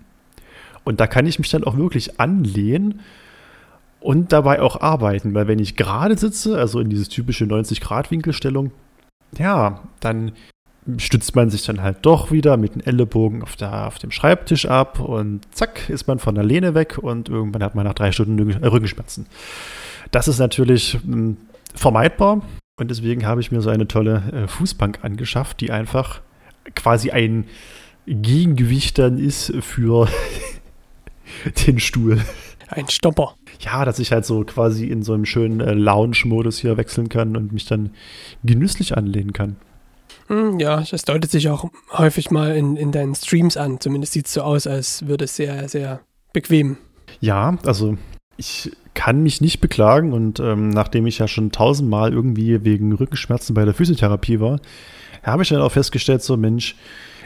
Und 0.85 1.01
da 1.01 1.07
kann 1.07 1.27
ich 1.27 1.39
mich 1.39 1.51
dann 1.51 1.65
auch 1.65 1.77
wirklich 1.77 2.19
anlehnen 2.21 3.01
und 4.01 4.33
dabei 4.33 4.61
auch 4.61 4.81
arbeiten. 4.81 5.35
Weil 5.35 5.47
wenn 5.47 5.59
ich 5.59 5.77
gerade 5.77 6.17
sitze, 6.17 6.59
also 6.59 6.81
in 6.81 6.91
diese 6.91 7.09
typische 7.09 7.45
90-Grad-Winkelstellung, 7.45 8.73
ja, 9.39 9.81
dann 10.01 10.33
stützt 10.97 11.37
man 11.37 11.51
sich 11.51 11.65
dann 11.65 11.83
halt 11.83 11.99
doch 12.03 12.31
wieder 12.31 12.57
mit 12.57 12.75
dem 12.75 12.83
Ellenbogen 12.83 13.43
auf, 13.43 13.57
der, 13.57 13.87
auf 13.87 13.99
dem 13.99 14.11
Schreibtisch 14.11 14.67
ab 14.67 14.99
und 14.99 15.43
zack, 15.55 15.89
ist 15.89 16.09
man 16.09 16.19
von 16.19 16.35
der 16.35 16.45
Lehne 16.45 16.75
weg 16.75 16.99
und 16.99 17.29
irgendwann 17.29 17.63
hat 17.63 17.75
man 17.75 17.85
nach 17.85 17.95
drei 17.95 18.13
Stunden 18.13 18.41
Rückenschmerzen. 18.65 19.27
Das 20.11 20.27
ist 20.27 20.39
natürlich 20.39 20.99
mh, 21.05 21.15
hm, 21.15 21.37
vermeidbar 21.75 22.43
und 22.79 22.91
deswegen 22.91 23.27
habe 23.27 23.41
ich 23.41 23.53
mir 23.53 23.61
so 23.61 23.71
eine 23.71 23.87
tolle 23.87 24.23
äh, 24.33 24.49
Fußbank 24.49 25.01
angeschafft, 25.03 25.61
die 25.61 25.71
einfach 25.71 26.23
quasi 26.75 27.11
ein 27.11 27.45
Gegengewicht 28.07 28.99
dann 28.99 29.19
ist 29.19 29.53
für 29.61 30.09
den 31.67 31.79
Stuhl. 31.79 32.21
Ein 32.69 32.89
Stopper. 32.89 33.35
Ja, 33.61 33.85
dass 33.85 33.99
ich 33.99 34.13
halt 34.13 34.25
so 34.25 34.43
quasi 34.45 34.87
in 34.87 35.03
so 35.03 35.13
einem 35.13 35.27
schönen 35.27 35.61
äh, 35.61 35.75
Lounge-Modus 35.75 36.59
hier 36.59 36.77
wechseln 36.77 37.09
kann 37.09 37.37
und 37.37 37.53
mich 37.53 37.67
dann 37.67 37.91
genüsslich 38.43 38.97
anlehnen 38.97 39.33
kann. 39.33 39.57
Hm, 40.29 40.59
ja, 40.59 40.83
das 40.89 41.03
deutet 41.03 41.31
sich 41.31 41.49
auch 41.49 41.71
häufig 41.93 42.31
mal 42.31 42.57
in, 42.57 42.77
in 42.77 42.93
deinen 42.93 43.15
Streams 43.15 43.57
an. 43.57 43.81
Zumindest 43.81 44.13
sieht 44.13 44.27
es 44.27 44.33
so 44.33 44.43
aus, 44.43 44.67
als 44.67 45.07
würde 45.07 45.25
es 45.25 45.37
sehr, 45.37 45.69
sehr 45.69 46.01
bequem. 46.33 46.79
Ja, 47.21 47.59
also 47.65 47.97
ich 48.37 48.71
kann 48.95 49.23
mich 49.23 49.41
nicht 49.41 49.61
beklagen 49.61 50.13
und 50.13 50.41
ähm, 50.41 50.71
nachdem 50.71 51.07
ich 51.07 51.19
ja 51.19 51.29
schon 51.29 51.53
tausendmal 51.53 52.13
irgendwie 52.13 52.65
wegen 52.65 52.93
Rückenschmerzen 52.93 53.55
bei 53.55 53.65
der 53.65 53.75
Physiotherapie 53.75 54.41
war, 54.41 54.61
habe 55.23 55.43
ich 55.43 55.51
dann 55.51 55.61
auch 55.61 55.73
festgestellt, 55.73 56.23
so 56.23 56.37
Mensch, 56.37 56.77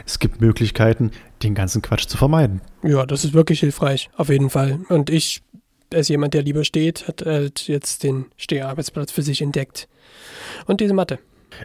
es 0.05 0.19
gibt 0.19 0.41
Möglichkeiten, 0.41 1.11
den 1.43 1.55
ganzen 1.55 1.81
Quatsch 1.81 2.07
zu 2.07 2.17
vermeiden. 2.17 2.61
Ja, 2.83 3.05
das 3.05 3.25
ist 3.25 3.33
wirklich 3.33 3.61
hilfreich, 3.61 4.09
auf 4.17 4.29
jeden 4.29 4.49
Fall. 4.49 4.79
Und 4.89 5.09
ich, 5.09 5.41
als 5.93 6.07
jemand, 6.07 6.33
der 6.33 6.43
lieber 6.43 6.63
steht, 6.63 7.07
hat 7.07 7.25
halt 7.25 7.67
jetzt 7.67 8.03
den 8.03 8.25
Steharbeitsplatz 8.37 9.11
für 9.11 9.21
sich 9.21 9.41
entdeckt. 9.41 9.87
Und 10.65 10.81
diese 10.81 10.93
Matte. 10.93 11.19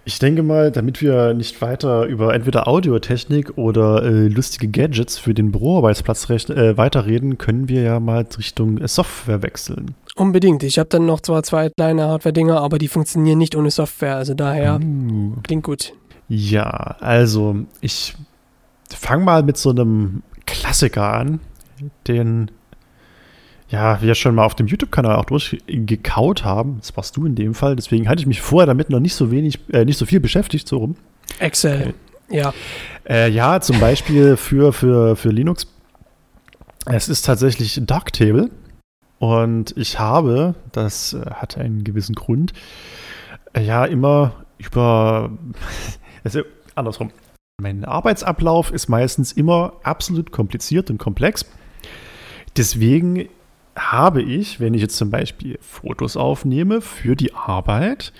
Ich 0.05 0.19
denke 0.19 0.43
mal, 0.43 0.71
damit 0.71 1.03
wir 1.03 1.35
nicht 1.35 1.61
weiter 1.61 2.05
über 2.05 2.33
entweder 2.35 2.69
Audiotechnik 2.69 3.59
oder 3.59 4.05
äh, 4.05 4.29
lustige 4.29 4.69
Gadgets 4.69 5.19
für 5.19 5.35
den 5.35 5.51
Büroarbeitsplatz 5.51 6.31
äh, 6.31 6.77
weiterreden, 6.77 7.39
können 7.39 7.69
wir 7.69 7.83
ja 7.83 8.01
mal 8.01 8.27
Richtung 8.39 8.87
Software 8.87 9.43
wechseln. 9.43 9.95
Unbedingt. 10.17 10.63
Ich 10.63 10.79
habe 10.79 10.89
dann 10.89 11.07
noch 11.07 11.21
zwar 11.21 11.43
zwei 11.43 11.71
kleine 11.71 12.07
Hardware-Dinger, 12.07 12.61
aber 12.61 12.79
die 12.79 12.89
funktionieren 12.89 13.39
nicht 13.39 13.57
ohne 13.57 13.71
Software. 13.71 14.17
Also 14.17 14.35
daher 14.35 14.79
uh. 14.81 15.35
klingt 15.43 15.65
gut. 15.65 15.93
Ja, 16.29 16.97
also 17.01 17.57
ich 17.81 18.15
fange 18.89 19.25
mal 19.25 19.43
mit 19.43 19.57
so 19.57 19.71
einem 19.71 20.23
Klassiker 20.47 21.13
an, 21.13 21.41
den 22.07 22.51
ja, 23.71 24.03
wir 24.03 24.15
schon 24.17 24.35
mal 24.35 24.45
auf 24.45 24.57
dem 24.57 24.67
YouTube-Kanal 24.67 25.17
auch 25.17 25.25
durchgekaut 25.25 26.45
haben. 26.45 26.79
Das 26.81 26.97
warst 26.97 27.17
du 27.17 27.25
in 27.25 27.37
dem 27.37 27.55
Fall. 27.55 27.77
Deswegen 27.77 28.09
hatte 28.09 28.21
ich 28.21 28.27
mich 28.27 28.41
vorher 28.41 28.67
damit 28.67 28.91
noch 28.91 29.01
nicht 29.01 29.15
so 29.15 29.31
wenig, 29.31 29.61
äh, 29.73 29.85
nicht 29.85 29.97
so 29.97 30.07
viel 30.07 30.21
beschäftigt, 30.21 30.67
so 30.67 30.79
rum. 30.79 30.97
Excel, 31.39 31.95
äh, 32.29 32.37
ja. 32.37 32.53
Äh, 33.09 33.31
ja, 33.31 33.61
zum 33.61 33.79
Beispiel 33.79 34.37
für, 34.37 34.73
für, 34.73 35.15
für 35.15 35.31
Linux 35.31 35.69
Es 36.87 37.09
ist 37.09 37.25
tatsächlich 37.25 37.81
Darktable. 37.85 38.51
Und 39.19 39.77
ich 39.77 39.99
habe, 39.99 40.55
das 40.73 41.13
äh, 41.13 41.31
hat 41.31 41.57
einen 41.57 41.85
gewissen 41.85 42.15
Grund, 42.15 42.53
äh, 43.53 43.63
ja 43.63 43.85
immer 43.85 44.45
über, 44.59 45.31
also 46.25 46.41
andersrum. 46.75 47.13
Mein 47.61 47.85
Arbeitsablauf 47.85 48.73
ist 48.73 48.89
meistens 48.89 49.33
immer 49.33 49.75
absolut 49.83 50.33
kompliziert 50.33 50.91
und 50.91 50.99
komplex. 50.99 51.45
Deswegen 52.57 53.29
habe 53.81 54.23
ich, 54.23 54.61
wenn 54.61 54.75
ich 54.75 54.83
jetzt 54.83 54.97
zum 54.97 55.11
Beispiel 55.11 55.59
Fotos 55.61 56.17
aufnehme 56.17 56.81
für 56.81 57.17
die 57.17 57.35
Arbeit, 57.35 58.13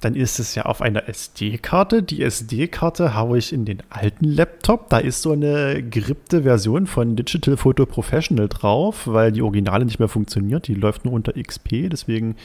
dann 0.00 0.14
ist 0.14 0.38
es 0.38 0.54
ja 0.54 0.64
auf 0.64 0.80
einer 0.80 1.08
SD-Karte. 1.08 2.02
Die 2.02 2.22
SD-Karte 2.22 3.14
haue 3.14 3.38
ich 3.38 3.52
in 3.52 3.64
den 3.64 3.82
alten 3.90 4.24
Laptop. 4.24 4.88
Da 4.88 4.98
ist 4.98 5.22
so 5.22 5.32
eine 5.32 5.82
gerippte 5.82 6.42
Version 6.42 6.86
von 6.86 7.16
Digital 7.16 7.56
Photo 7.56 7.84
Professional 7.84 8.48
drauf, 8.48 9.06
weil 9.06 9.32
die 9.32 9.42
Originale 9.42 9.84
nicht 9.84 9.98
mehr 9.98 10.08
funktioniert. 10.08 10.68
Die 10.68 10.74
läuft 10.74 11.04
nur 11.04 11.12
unter 11.12 11.32
XP. 11.34 11.90
Deswegen 11.90 12.36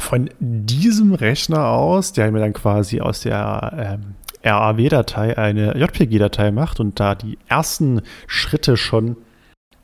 von 0.00 0.30
diesem 0.40 1.14
Rechner 1.14 1.68
aus, 1.68 2.12
der 2.12 2.32
mir 2.32 2.40
dann 2.40 2.54
quasi 2.54 3.00
aus 3.00 3.20
der 3.20 4.00
ähm, 4.02 4.14
RAW-Datei 4.42 5.38
eine 5.38 5.76
JPG-Datei 5.76 6.50
macht 6.50 6.80
und 6.80 6.98
da 6.98 7.14
die 7.14 7.38
ersten 7.46 8.02
Schritte 8.26 8.76
schon 8.76 9.16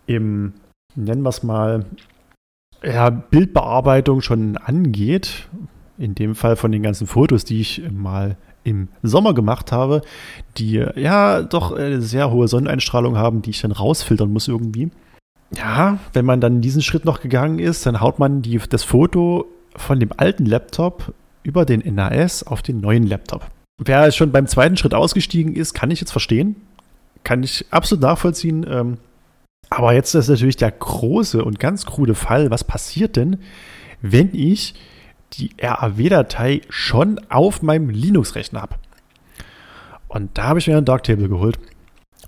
im, 0.07 0.55
nennen 0.97 1.23
wir 1.23 1.29
es 1.29 1.43
mal, 1.43 1.85
ja, 2.83 3.11
Bildbearbeitung 3.11 4.21
schon 4.21 4.57
angeht, 4.57 5.49
in 5.99 6.15
dem 6.15 6.35
Fall 6.35 6.57
von 6.57 6.73
den 6.73 6.83
ganzen 6.83 7.07
Fotos, 7.07 7.45
die 7.45 7.61
ich 7.61 7.83
mal 7.91 8.37
im 8.65 8.89
Sommer 9.03 9.33
gemacht 9.33 9.71
habe, 9.71 10.03
die 10.59 10.85
ja 10.97 11.43
doch 11.43 11.73
eine 11.73 12.03
sehr 12.03 12.31
hohe 12.31 12.49
Sonneneinstrahlung 12.49 13.17
haben, 13.17 13.43
die 13.43 13.51
ich 13.51 13.61
dann 13.61 13.73
rausfiltern 13.73 14.33
muss 14.33 14.49
irgendwie. 14.49 14.91
Ja, 15.57 15.99
wenn 16.13 16.25
man 16.25 16.41
dann 16.41 16.61
diesen 16.61 16.83
Schritt 16.83 17.05
noch 17.05 17.21
gegangen 17.21 17.61
ist, 17.61 17.87
dann 17.87 18.01
haut 18.01 18.19
man 18.19 18.43
die, 18.43 18.59
das 18.59 18.83
Foto 18.83 19.47
von 19.77 20.01
dem 20.01 20.11
alten 20.17 20.47
Laptop 20.47 21.15
über 21.45 21.65
den 21.65 21.83
NAS 21.95 22.43
auf 22.43 22.63
den 22.63 22.81
neuen 22.81 23.07
Laptop. 23.07 23.47
Wer 23.79 24.11
schon 24.11 24.33
beim 24.33 24.49
zweiten 24.49 24.77
Schritt 24.77 24.95
ausgestiegen 24.95 25.55
ist, 25.55 25.75
kann 25.75 25.91
ich 25.91 26.01
jetzt 26.01 26.11
verstehen. 26.11 26.57
Kann 27.23 27.43
ich 27.43 27.67
absolut 27.71 28.03
nachvollziehen. 28.03 28.67
Ähm, 28.69 28.99
aber 29.71 29.95
jetzt 29.95 30.15
ist 30.15 30.29
natürlich 30.29 30.57
der 30.57 30.71
große 30.71 31.45
und 31.45 31.59
ganz 31.59 31.87
krude 31.87 32.15
Fall. 32.15 32.51
Was 32.51 32.65
passiert 32.65 33.17
denn, 33.17 33.39
wenn 34.01 34.31
ich 34.33 34.75
die 35.33 35.51
RAW-Datei 35.61 36.63
schon 36.69 37.21
auf 37.29 37.63
meinem 37.63 37.91
Linux-Rechner 37.91 38.63
habe. 38.63 38.77
Und 40.09 40.39
da 40.39 40.45
habe 40.45 40.59
ich 40.59 40.67
mir 40.67 40.77
ein 40.77 40.85
Darktable 40.85 41.29
geholt 41.29 41.59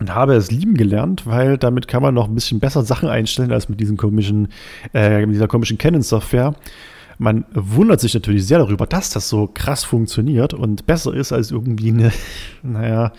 und 0.01 0.15
habe 0.15 0.35
es 0.35 0.51
lieben 0.51 0.75
gelernt, 0.75 1.27
weil 1.27 1.59
damit 1.59 1.89
kann 1.89 2.03
man 2.03 2.15
noch 2.15 2.29
ein 2.29 2.35
bisschen 2.35 2.61
besser 2.61 2.83
Sachen 2.83 3.09
einstellen 3.09 3.53
als 3.53 3.69
mit, 3.69 3.81
diesem 3.81 3.97
komischen, 3.97 4.49
äh, 4.93 5.25
mit 5.25 5.35
dieser 5.35 5.49
komischen 5.49 5.79
Canon-Software. 5.79 6.55
Man 7.19 7.47
wundert 7.53 8.01
sich 8.01 8.15
natürlich 8.15 8.47
sehr 8.47 8.59
darüber, 8.59 8.87
dass 8.87 9.11
das 9.11 9.29
so 9.29 9.49
krass 9.53 9.85
funktioniert 9.85 10.55
und 10.55 10.87
besser 10.87 11.15
ist 11.15 11.33
als 11.33 11.51
irgendwie 11.51 11.91
eine, 11.91 12.13
naja, 12.63 13.13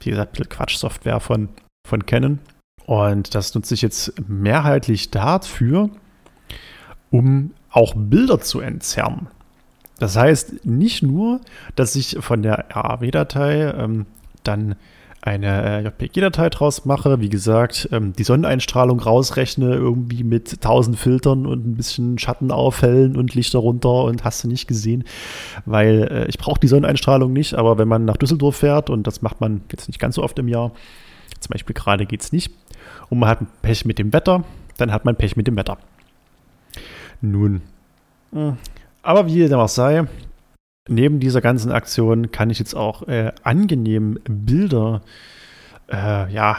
wie 0.00 0.10
gesagt, 0.10 0.38
Quatsch-Software 0.50 1.20
von, 1.20 1.48
von 1.86 2.06
Canon. 2.06 2.38
Und 2.88 3.34
das 3.34 3.54
nutze 3.54 3.74
ich 3.74 3.82
jetzt 3.82 4.14
mehrheitlich 4.28 5.10
dafür, 5.10 5.90
um 7.10 7.50
auch 7.70 7.92
Bilder 7.94 8.40
zu 8.40 8.60
entzerren. 8.60 9.26
Das 9.98 10.16
heißt 10.16 10.64
nicht 10.64 11.02
nur, 11.02 11.42
dass 11.76 11.94
ich 11.96 12.16
von 12.20 12.42
der 12.42 12.64
RAW-Datei 12.70 13.72
ähm, 13.72 14.06
dann 14.42 14.76
eine 15.20 15.80
äh, 15.80 15.82
JPG-Datei 15.82 16.48
draus 16.48 16.86
mache, 16.86 17.20
wie 17.20 17.28
gesagt, 17.28 17.90
ähm, 17.92 18.14
die 18.14 18.24
Sonneneinstrahlung 18.24 19.00
rausrechne, 19.00 19.74
irgendwie 19.74 20.24
mit 20.24 20.50
1000 20.50 20.98
Filtern 20.98 21.44
und 21.44 21.66
ein 21.66 21.74
bisschen 21.74 22.18
Schatten 22.18 22.50
aufhellen 22.50 23.18
und 23.18 23.34
Lichter 23.34 23.58
runter 23.58 24.04
und 24.04 24.24
hast 24.24 24.44
du 24.44 24.48
nicht 24.48 24.66
gesehen, 24.66 25.04
weil 25.66 26.08
äh, 26.10 26.26
ich 26.28 26.38
brauche 26.38 26.58
die 26.58 26.68
Sonneneinstrahlung 26.68 27.34
nicht, 27.34 27.52
aber 27.52 27.76
wenn 27.76 27.88
man 27.88 28.06
nach 28.06 28.16
Düsseldorf 28.16 28.56
fährt 28.56 28.88
und 28.88 29.06
das 29.06 29.20
macht 29.20 29.42
man 29.42 29.60
jetzt 29.70 29.88
nicht 29.88 29.98
ganz 29.98 30.14
so 30.14 30.22
oft 30.22 30.38
im 30.38 30.48
Jahr, 30.48 30.72
zum 31.38 31.52
Beispiel 31.52 31.74
gerade 31.74 32.06
geht 32.06 32.22
es 32.22 32.32
nicht, 32.32 32.50
und 33.10 33.18
man 33.18 33.28
hat 33.28 33.62
Pech 33.62 33.84
mit 33.84 33.98
dem 33.98 34.12
Wetter, 34.12 34.44
dann 34.76 34.92
hat 34.92 35.04
man 35.04 35.16
Pech 35.16 35.36
mit 35.36 35.46
dem 35.46 35.56
Wetter. 35.56 35.78
Nun. 37.20 37.62
Hm. 38.32 38.56
Aber 39.02 39.26
wie 39.26 39.48
dem 39.48 39.58
auch 39.58 39.68
sei, 39.68 40.04
neben 40.88 41.20
dieser 41.20 41.40
ganzen 41.40 41.72
Aktion 41.72 42.30
kann 42.30 42.50
ich 42.50 42.58
jetzt 42.58 42.74
auch 42.74 43.06
äh, 43.08 43.32
angenehm 43.42 44.18
Bilder 44.24 45.02
äh, 45.90 46.32
ja, 46.32 46.56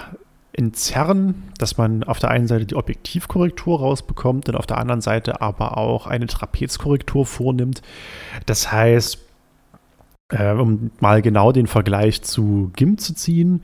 entzerren, 0.53 1.44
dass 1.58 1.77
man 1.77 2.03
auf 2.03 2.20
der 2.20 2.32
einen 2.32 2.48
Seite 2.48 2.65
die 2.65 2.75
Objektivkorrektur 2.75 3.79
rausbekommt 3.79 4.50
und 4.50 4.56
auf 4.56 4.68
der 4.68 4.77
anderen 4.77 5.01
Seite 5.01 5.41
aber 5.41 5.77
auch 5.77 6.08
eine 6.08 6.27
Trapezkorrektur 6.27 7.25
vornimmt. 7.25 7.82
Das 8.46 8.72
heißt, 8.72 9.20
äh, 10.30 10.54
um 10.54 10.92
mal 11.00 11.22
genau 11.22 11.52
den 11.52 11.68
Vergleich 11.68 12.22
zu 12.22 12.72
GIMP 12.76 13.00
zu 13.00 13.14
ziehen, 13.14 13.64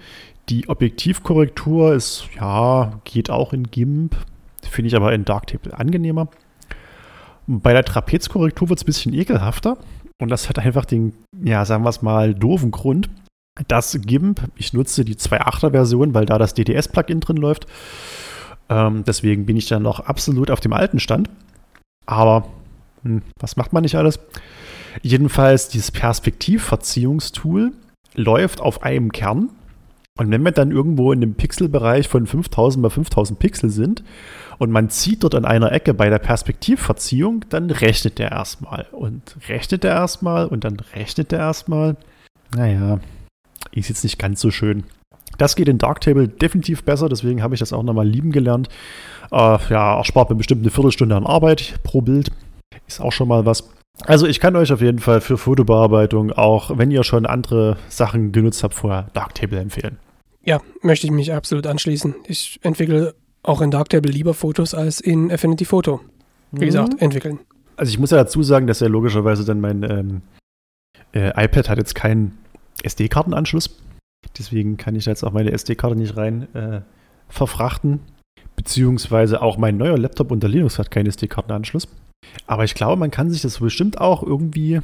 die 0.50 0.70
Objektivkorrektur 0.70 1.94
ist, 1.94 2.28
ja, 2.36 3.00
geht 3.04 3.30
auch 3.30 3.54
in 3.54 3.72
GIMP, 3.72 4.16
finde 4.62 4.88
ich 4.88 4.96
aber 4.96 5.14
in 5.14 5.26
Darktable 5.26 5.78
angenehmer. 5.78 6.28
Bei 7.48 7.74
der 7.74 7.84
Trapezkorrektur 7.84 8.70
wird 8.70 8.80
es 8.80 8.84
ein 8.84 8.88
bisschen 8.88 9.14
ekelhafter. 9.14 9.78
Und 10.20 10.30
das 10.30 10.50
hat 10.50 10.60
einfach 10.60 10.86
den, 10.86 11.14
ja, 11.44 11.66
sagen 11.66 11.84
wir 11.84 11.90
es 11.90 12.02
mal, 12.02 12.34
doofen 12.34 12.72
Grund. 12.72 13.10
Das 13.68 13.98
GIMP, 14.02 14.42
ich 14.56 14.74
nutze 14.74 15.06
die 15.06 15.16
2.8er 15.16 15.72
Version, 15.72 16.14
weil 16.14 16.26
da 16.26 16.38
das 16.38 16.54
DDS-Plugin 16.54 17.20
drin 17.20 17.38
läuft. 17.38 17.68
Ähm, 18.70 19.04
deswegen 19.06 19.46
bin 19.46 19.58
ich 19.58 19.68
dann 19.68 19.84
noch 19.84 20.00
absolut 20.02 20.52
auf 20.52 20.60
dem 20.60 20.74
alten 20.74 21.00
Stand. 21.00 21.30
Aber 22.06 22.48
hm, 23.04 23.22
was 23.40 23.58
macht 23.58 23.74
man 23.74 23.84
nicht 23.84 23.96
alles? 23.96 24.20
Jedenfalls, 25.02 25.70
dieses 25.70 25.92
Perspektivverziehungstool 25.92 27.74
läuft 28.16 28.62
auf 28.62 28.84
einem 28.84 29.12
Kern. 29.12 29.50
Und 30.18 30.32
wenn 30.32 30.44
wir 30.44 30.52
dann 30.52 30.72
irgendwo 30.72 31.12
in 31.12 31.20
dem 31.20 31.36
Pixelbereich 31.36 32.08
von 32.08 32.26
5000 32.26 32.82
mal 32.82 32.90
5000 32.90 33.38
Pixel 33.38 33.70
sind 33.70 34.04
und 34.58 34.72
man 34.72 34.90
zieht 34.90 35.24
dort 35.24 35.36
an 35.36 35.44
einer 35.44 35.74
Ecke 35.74 35.94
bei 35.94 36.10
der 36.10 36.20
Perspektivverziehung, 36.20 37.44
dann 37.50 37.70
rechnet 37.70 38.18
der 38.18 38.32
erstmal 38.32 38.88
und 38.94 39.36
rechnet 39.50 39.84
der 39.84 39.92
erstmal 39.92 40.48
und 40.48 40.64
dann 40.64 40.78
rechnet 40.96 41.34
der 41.34 41.40
erstmal. 41.40 41.98
Naja, 42.56 43.02
ist 43.74 43.90
jetzt 43.90 44.04
nicht 44.04 44.18
ganz 44.18 44.40
so 44.40 44.52
schön. 44.52 44.86
Das 45.38 45.58
geht 45.58 45.68
in 45.68 45.80
Darktable 45.80 46.30
definitiv 46.30 46.84
besser, 46.84 47.10
deswegen 47.10 47.44
habe 47.44 47.56
ich 47.56 47.60
das 47.60 47.74
auch 47.74 47.84
nochmal 47.84 48.08
lieben 48.08 48.32
gelernt. 48.32 48.70
Äh, 49.32 49.58
ja, 49.70 49.98
erspart 49.98 50.30
mir 50.30 50.38
bestimmt 50.38 50.62
eine 50.62 50.72
Viertelstunde 50.72 51.16
an 51.16 51.26
Arbeit 51.26 51.80
pro 51.84 52.00
Bild. 52.00 52.32
Ist 52.88 53.02
auch 53.02 53.12
schon 53.12 53.28
mal 53.28 53.46
was. 53.46 53.70
Also 54.04 54.28
ich 54.28 54.40
kann 54.40 54.56
euch 54.56 54.72
auf 54.72 54.82
jeden 54.82 55.00
Fall 55.00 55.22
für 55.22 55.38
Fotobearbeitung, 55.38 56.32
auch 56.32 56.78
wenn 56.78 56.92
ihr 56.92 57.04
schon 57.04 57.26
andere 57.26 57.78
Sachen 57.88 58.32
genutzt 58.32 58.64
habt, 58.64 58.74
vorher 58.74 59.08
Darktable 59.14 59.60
empfehlen. 59.60 59.98
Ja, 60.44 60.62
möchte 60.82 61.08
ich 61.08 61.12
mich 61.12 61.34
absolut 61.34 61.66
anschließen. 61.66 62.16
Ich 62.28 62.60
entwickle 62.62 63.16
auch 63.42 63.62
in 63.62 63.72
Darktable 63.72 64.12
lieber 64.12 64.34
Fotos 64.34 64.74
als 64.74 65.00
in 65.00 65.32
Affinity 65.32 65.66
Photo. 65.66 66.02
Wie 66.52 66.62
mhm. 66.62 66.66
gesagt, 66.66 67.02
entwickeln. 67.02 67.40
Also 67.78 67.90
ich 67.90 68.00
muss 68.00 68.12
ja 68.12 68.18
dazu 68.18 68.44
sagen, 68.44 68.68
dass 68.68 68.80
ja 68.80 68.88
logischerweise 68.88 69.44
dann 69.44 69.60
mein 69.60 69.84
ähm, 69.84 70.22
äh, 71.14 71.30
iPad 71.44 71.70
hat 71.70 71.78
jetzt 71.78 71.96
keinen 71.96 72.38
SD-Kartenanschluss. 72.84 73.82
Deswegen 74.38 74.78
kann 74.78 74.96
ich 74.96 75.06
da 75.06 75.12
jetzt 75.12 75.24
auch 75.24 75.32
meine 75.32 75.52
SD-Karte 75.52 75.96
nicht 75.96 76.18
rein 76.18 76.54
äh, 76.54 76.82
verfrachten. 77.30 78.00
Beziehungsweise 78.56 79.42
auch 79.42 79.58
mein 79.58 79.78
neuer 79.78 79.98
Laptop 79.98 80.32
unter 80.32 80.48
Linux 80.48 80.80
hat 80.80 80.92
keinen 80.92 81.08
SD-Kartenanschluss. 81.08 81.88
Aber 82.48 82.64
ich 82.64 82.76
glaube, 82.76 82.98
man 82.98 83.12
kann 83.12 83.32
sich 83.32 83.42
das 83.42 83.60
bestimmt 83.60 84.00
auch 84.00 84.24
irgendwie 84.24 84.82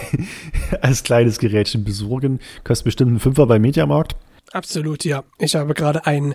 als 0.80 1.02
kleines 1.02 1.38
Gerätchen 1.38 1.84
besorgen. 1.84 2.40
Kostet 2.64 2.84
bestimmt 2.84 3.10
einen 3.10 3.20
Fünfer 3.20 3.46
bei 3.46 3.58
Mediamarkt. 3.58 4.16
Absolut, 4.52 5.04
ja. 5.04 5.24
Ich 5.38 5.54
habe 5.54 5.72
gerade 5.72 6.06
einen 6.06 6.34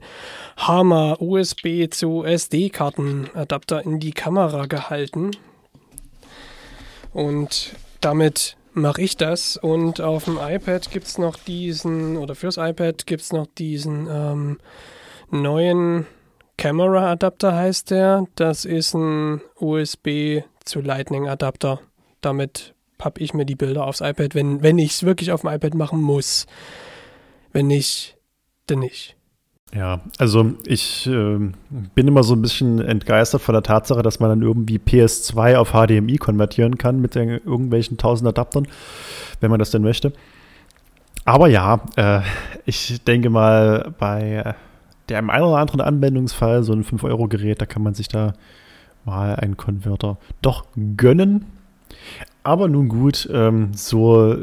Hammer 0.57 1.21
USB 1.21 1.87
zu 1.91 2.23
SD-Kartenadapter 2.23 3.85
in 3.85 3.99
die 3.99 4.11
Kamera 4.11 4.65
gehalten. 4.65 5.31
Und 7.13 7.75
damit 8.01 8.57
mache 8.73 9.01
ich 9.01 9.17
das. 9.17 9.57
Und 9.57 10.01
auf 10.01 10.25
dem 10.25 10.39
iPad 10.41 10.89
gibt 10.89 11.07
es 11.07 11.17
noch 11.17 11.35
diesen, 11.37 12.17
oder 12.17 12.33
fürs 12.33 12.57
iPad 12.57 13.05
gibt 13.05 13.21
es 13.21 13.33
noch 13.33 13.45
diesen 13.45 14.07
ähm, 14.09 14.57
neuen 15.29 16.07
Camera-Adapter, 16.57 17.55
heißt 17.55 17.91
der. 17.91 18.25
Das 18.35 18.65
ist 18.65 18.93
ein 18.93 19.41
USB 19.59 20.41
zu 20.65 20.81
Lightning-Adapter. 20.81 21.79
Damit 22.21 22.73
habe 23.01 23.21
ich 23.21 23.33
mir 23.33 23.45
die 23.45 23.55
Bilder 23.55 23.85
aufs 23.85 24.01
iPad, 24.01 24.33
wenn, 24.35 24.63
wenn 24.63 24.79
ich 24.79 24.91
es 24.91 25.03
wirklich 25.03 25.31
auf 25.31 25.41
dem 25.41 25.51
iPad 25.51 25.75
machen 25.75 26.01
muss. 26.01 26.47
Wenn 27.53 27.67
nicht, 27.67 28.17
dann 28.65 28.79
nicht. 28.79 29.15
Ja, 29.75 30.01
also 30.17 30.53
ich 30.65 31.07
äh, 31.07 31.37
bin 31.69 32.07
immer 32.07 32.23
so 32.23 32.33
ein 32.33 32.41
bisschen 32.41 32.79
entgeistert 32.79 33.41
von 33.41 33.53
der 33.53 33.63
Tatsache, 33.63 34.01
dass 34.01 34.19
man 34.19 34.29
dann 34.29 34.41
irgendwie 34.41 34.77
PS2 34.77 35.57
auf 35.57 35.71
HDMI 35.71 36.17
konvertieren 36.17 36.77
kann 36.77 37.01
mit 37.01 37.15
den, 37.15 37.29
irgendwelchen 37.29 37.97
tausend 37.97 38.29
Adaptern, 38.29 38.67
wenn 39.41 39.51
man 39.51 39.59
das 39.59 39.71
denn 39.71 39.81
möchte. 39.81 40.13
Aber 41.25 41.49
ja, 41.49 41.81
äh, 41.97 42.21
ich 42.65 43.03
denke 43.03 43.29
mal, 43.29 43.93
bei 43.99 44.55
der 45.09 45.19
im 45.19 45.29
einen 45.29 45.45
oder 45.45 45.57
anderen 45.57 45.81
Anwendungsfall, 45.81 46.63
so 46.63 46.73
ein 46.73 46.83
5-Euro-Gerät, 46.83 47.61
da 47.61 47.65
kann 47.65 47.83
man 47.83 47.93
sich 47.93 48.07
da 48.07 48.33
mal 49.05 49.35
einen 49.35 49.57
Konverter 49.57 50.17
doch 50.41 50.65
gönnen. 50.97 51.45
Aber 52.43 52.67
nun 52.67 52.89
gut, 52.89 53.29
ähm, 53.31 53.73
so 53.73 54.35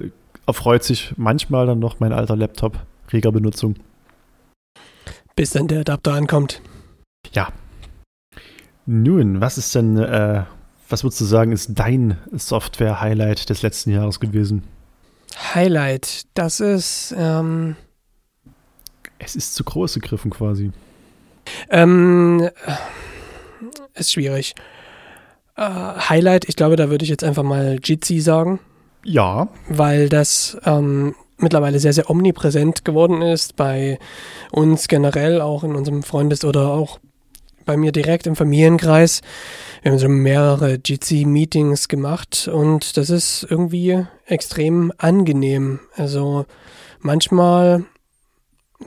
erfreut 0.46 0.84
sich 0.84 1.14
manchmal 1.16 1.66
dann 1.66 1.78
noch 1.78 2.00
mein 2.00 2.12
alter 2.12 2.36
Laptop 2.36 2.78
reger 3.12 3.32
Benutzung. 3.32 3.76
Bis 5.36 5.50
dann 5.50 5.68
der 5.68 5.80
Adapter 5.80 6.14
ankommt. 6.14 6.60
Ja. 7.32 7.48
Nun, 8.86 9.40
was 9.40 9.58
ist 9.58 9.74
denn, 9.74 9.96
äh, 9.96 10.44
was 10.88 11.02
würdest 11.02 11.20
du 11.20 11.24
sagen, 11.24 11.52
ist 11.52 11.70
dein 11.74 12.18
Software-Highlight 12.32 13.48
des 13.48 13.62
letzten 13.62 13.90
Jahres 13.90 14.20
gewesen? 14.20 14.62
Highlight, 15.54 16.26
das 16.34 16.60
ist, 16.60 17.14
ähm, 17.16 17.76
Es 19.18 19.36
ist 19.36 19.54
zu 19.54 19.64
groß 19.64 19.94
gegriffen 19.94 20.30
quasi. 20.30 20.70
ähm, 21.70 22.48
ist 23.94 24.12
schwierig. 24.12 24.54
Äh, 25.56 25.62
Highlight, 25.62 26.48
ich 26.48 26.56
glaube, 26.56 26.76
da 26.76 26.90
würde 26.90 27.04
ich 27.04 27.10
jetzt 27.10 27.24
einfach 27.24 27.42
mal 27.42 27.78
Jitsi 27.82 28.20
sagen. 28.20 28.60
Ja, 29.04 29.48
weil 29.68 30.08
das 30.08 30.56
ähm, 30.64 31.14
mittlerweile 31.36 31.78
sehr, 31.78 31.92
sehr 31.92 32.10
omnipräsent 32.10 32.84
geworden 32.84 33.22
ist 33.22 33.56
bei 33.56 33.98
uns 34.50 34.88
generell, 34.88 35.40
auch 35.40 35.62
in 35.62 35.74
unserem 35.74 36.02
Freundes- 36.02 36.44
oder 36.44 36.68
auch 36.70 36.98
bei 37.64 37.76
mir 37.76 37.92
direkt 37.92 38.26
im 38.26 38.36
Familienkreis. 38.36 39.22
Wir 39.82 39.92
haben 39.92 39.98
schon 39.98 40.16
mehrere 40.18 40.78
Jitsi-Meetings 40.84 41.88
gemacht 41.88 42.48
und 42.52 42.96
das 42.96 43.10
ist 43.10 43.46
irgendwie 43.48 44.04
extrem 44.26 44.92
angenehm. 44.98 45.80
Also 45.96 46.46
manchmal 47.00 47.84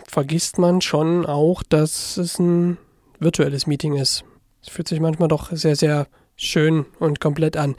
vergisst 0.08 0.58
man 0.58 0.82
schon 0.82 1.26
auch, 1.26 1.64
dass 1.64 2.18
es 2.18 2.40
ein 2.40 2.78
virtuelles 3.20 3.68
Meeting 3.68 3.96
ist. 3.96 4.24
Es 4.62 4.70
fühlt 4.70 4.88
sich 4.88 5.00
manchmal 5.00 5.28
doch 5.28 5.52
sehr, 5.52 5.76
sehr 5.76 6.08
schön 6.36 6.86
und 7.00 7.20
komplett 7.20 7.58
an. 7.58 7.76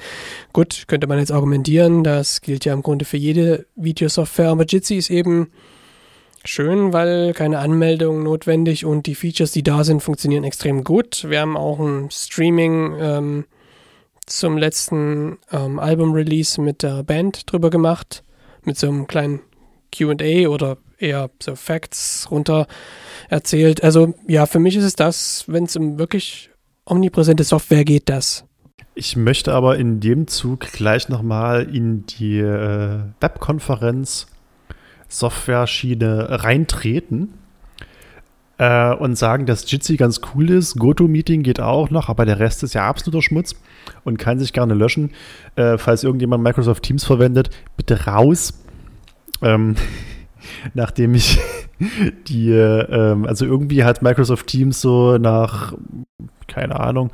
Gut, 0.52 0.84
könnte 0.88 1.06
man 1.06 1.18
jetzt 1.18 1.32
argumentieren, 1.32 2.02
das 2.02 2.40
gilt 2.40 2.64
ja 2.64 2.72
im 2.72 2.82
Grunde 2.82 3.04
für 3.04 3.16
jede 3.16 3.66
Videosoftware, 3.76 4.50
aber 4.50 4.64
Jitsi 4.64 4.96
ist 4.96 5.10
eben 5.10 5.52
schön, 6.44 6.92
weil 6.92 7.34
keine 7.34 7.58
Anmeldung 7.58 8.22
notwendig 8.22 8.84
und 8.84 9.06
die 9.06 9.14
Features, 9.14 9.52
die 9.52 9.62
da 9.62 9.84
sind, 9.84 10.02
funktionieren 10.02 10.44
extrem 10.44 10.82
gut. 10.82 11.26
Wir 11.28 11.40
haben 11.40 11.56
auch 11.56 11.78
ein 11.78 12.10
Streaming 12.10 12.96
ähm, 12.98 13.44
zum 14.26 14.58
letzten 14.58 15.38
ähm, 15.52 15.78
Album-Release 15.78 16.60
mit 16.60 16.82
der 16.82 17.02
Band 17.04 17.50
drüber 17.50 17.70
gemacht, 17.70 18.24
mit 18.64 18.76
so 18.76 18.88
einem 18.88 19.06
kleinen 19.06 19.40
QA 19.92 20.48
oder 20.48 20.78
eher 20.98 21.30
so 21.40 21.54
Facts 21.56 22.28
runter 22.30 22.66
erzählt. 23.28 23.82
Also 23.82 24.14
ja, 24.26 24.46
für 24.46 24.58
mich 24.58 24.76
ist 24.76 24.84
es 24.84 24.94
das, 24.94 25.44
wenn 25.46 25.64
es 25.64 25.76
um 25.76 25.98
wirklich 25.98 26.50
omnipräsente 26.84 27.44
Software 27.44 27.84
geht, 27.84 28.08
das. 28.08 28.44
Ich 28.94 29.16
möchte 29.16 29.52
aber 29.54 29.78
in 29.78 30.00
dem 30.00 30.26
Zug 30.26 30.60
gleich 30.72 31.08
nochmal 31.08 31.72
in 31.72 32.04
die 32.06 32.40
äh, 32.40 32.98
Webkonferenz 33.20 34.26
Software-Schiene 35.08 36.42
reintreten 36.42 37.34
äh, 38.58 38.92
und 38.92 39.16
sagen, 39.16 39.46
dass 39.46 39.70
Jitsi 39.70 39.96
ganz 39.96 40.20
cool 40.34 40.50
ist. 40.50 40.76
GoToMeeting 40.76 41.42
geht 41.42 41.60
auch 41.60 41.90
noch, 41.90 42.08
aber 42.08 42.26
der 42.26 42.38
Rest 42.38 42.62
ist 42.62 42.74
ja 42.74 42.86
absoluter 42.88 43.22
Schmutz 43.22 43.54
und 44.04 44.18
kann 44.18 44.38
sich 44.38 44.52
gerne 44.52 44.74
löschen. 44.74 45.12
Äh, 45.56 45.78
falls 45.78 46.04
irgendjemand 46.04 46.42
Microsoft 46.42 46.82
Teams 46.82 47.04
verwendet, 47.04 47.50
bitte 47.76 48.06
raus. 48.06 48.52
Ähm, 49.42 49.76
nachdem 50.74 51.14
ich 51.14 51.38
die, 52.28 52.50
äh, 52.50 53.26
also 53.26 53.44
irgendwie 53.44 53.84
hat 53.84 54.02
Microsoft 54.02 54.46
Teams 54.46 54.80
so 54.80 55.18
nach, 55.18 55.74
keine 56.46 56.78
Ahnung, 56.80 57.10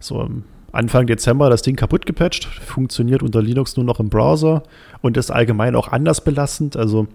so 0.00 0.28
Anfang 0.72 1.06
Dezember 1.06 1.48
das 1.50 1.62
Ding 1.62 1.76
kaputt 1.76 2.06
gepatcht, 2.06 2.44
funktioniert 2.44 3.22
unter 3.22 3.40
Linux 3.40 3.76
nur 3.76 3.84
noch 3.84 4.00
im 4.00 4.10
Browser 4.10 4.62
und 5.00 5.16
ist 5.16 5.30
allgemein 5.30 5.74
auch 5.74 5.88
anders 5.88 6.22
belastend. 6.22 6.76
Also 6.76 7.08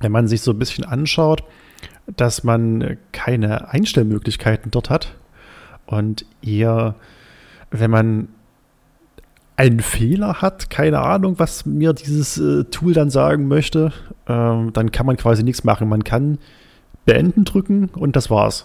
wenn 0.00 0.12
man 0.12 0.26
sich 0.26 0.40
so 0.40 0.52
ein 0.52 0.58
bisschen 0.58 0.84
anschaut, 0.84 1.44
dass 2.16 2.42
man 2.42 2.96
keine 3.12 3.68
Einstellmöglichkeiten 3.68 4.70
dort 4.70 4.90
hat 4.90 5.14
und 5.86 6.24
eher, 6.42 6.94
wenn 7.70 7.90
man 7.90 8.28
einen 9.60 9.80
Fehler 9.80 10.40
hat, 10.40 10.70
keine 10.70 11.00
Ahnung, 11.00 11.34
was 11.38 11.66
mir 11.66 11.92
dieses 11.92 12.38
äh, 12.38 12.64
Tool 12.64 12.94
dann 12.94 13.10
sagen 13.10 13.46
möchte, 13.46 13.92
ähm, 14.26 14.72
dann 14.72 14.90
kann 14.90 15.04
man 15.04 15.18
quasi 15.18 15.42
nichts 15.42 15.64
machen. 15.64 15.86
Man 15.86 16.02
kann 16.02 16.38
beenden 17.04 17.44
drücken 17.44 17.90
und 17.90 18.16
das 18.16 18.30
war's. 18.30 18.64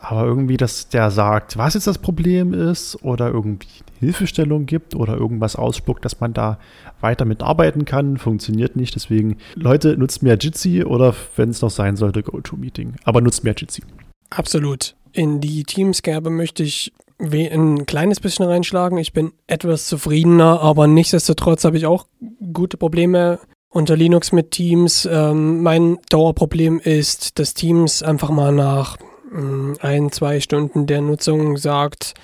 Aber 0.00 0.24
irgendwie, 0.24 0.56
dass 0.56 0.88
der 0.88 1.12
sagt, 1.12 1.56
was 1.58 1.74
jetzt 1.74 1.86
das 1.86 1.98
Problem 1.98 2.52
ist 2.52 3.04
oder 3.04 3.28
irgendwie 3.28 3.68
Hilfestellung 4.00 4.66
gibt 4.66 4.96
oder 4.96 5.16
irgendwas 5.16 5.54
ausspuckt, 5.54 6.04
dass 6.04 6.18
man 6.18 6.34
da 6.34 6.58
weiter 7.00 7.24
mitarbeiten 7.24 7.84
kann, 7.84 8.18
funktioniert 8.18 8.74
nicht. 8.74 8.96
Deswegen, 8.96 9.36
Leute, 9.54 9.96
nutzt 9.96 10.24
mehr 10.24 10.36
Jitsi 10.36 10.82
oder 10.82 11.14
wenn 11.36 11.50
es 11.50 11.62
noch 11.62 11.70
sein 11.70 11.94
sollte, 11.94 12.24
GoToMeeting. 12.24 12.96
Aber 13.04 13.20
nutzt 13.20 13.44
mehr 13.44 13.54
Jitsi. 13.56 13.84
Absolut. 14.30 14.96
In 15.12 15.40
die 15.40 15.62
Teamskerbe 15.62 16.30
möchte 16.30 16.64
ich 16.64 16.92
ein 17.32 17.86
kleines 17.86 18.20
bisschen 18.20 18.46
reinschlagen. 18.46 18.98
Ich 18.98 19.12
bin 19.12 19.32
etwas 19.46 19.86
zufriedener, 19.86 20.60
aber 20.60 20.86
nichtsdestotrotz 20.86 21.64
habe 21.64 21.76
ich 21.76 21.86
auch 21.86 22.06
gute 22.52 22.76
Probleme 22.76 23.38
unter 23.68 23.96
Linux 23.96 24.32
mit 24.32 24.52
Teams. 24.52 25.08
Ähm, 25.10 25.62
mein 25.62 25.98
Dauerproblem 26.08 26.78
ist, 26.78 27.38
dass 27.38 27.54
Teams 27.54 28.02
einfach 28.02 28.30
mal 28.30 28.52
nach 28.52 28.96
mm, 29.30 29.74
ein, 29.80 30.12
zwei 30.12 30.40
Stunden 30.40 30.86
der 30.86 31.00
Nutzung 31.00 31.56
sagt, 31.56 32.14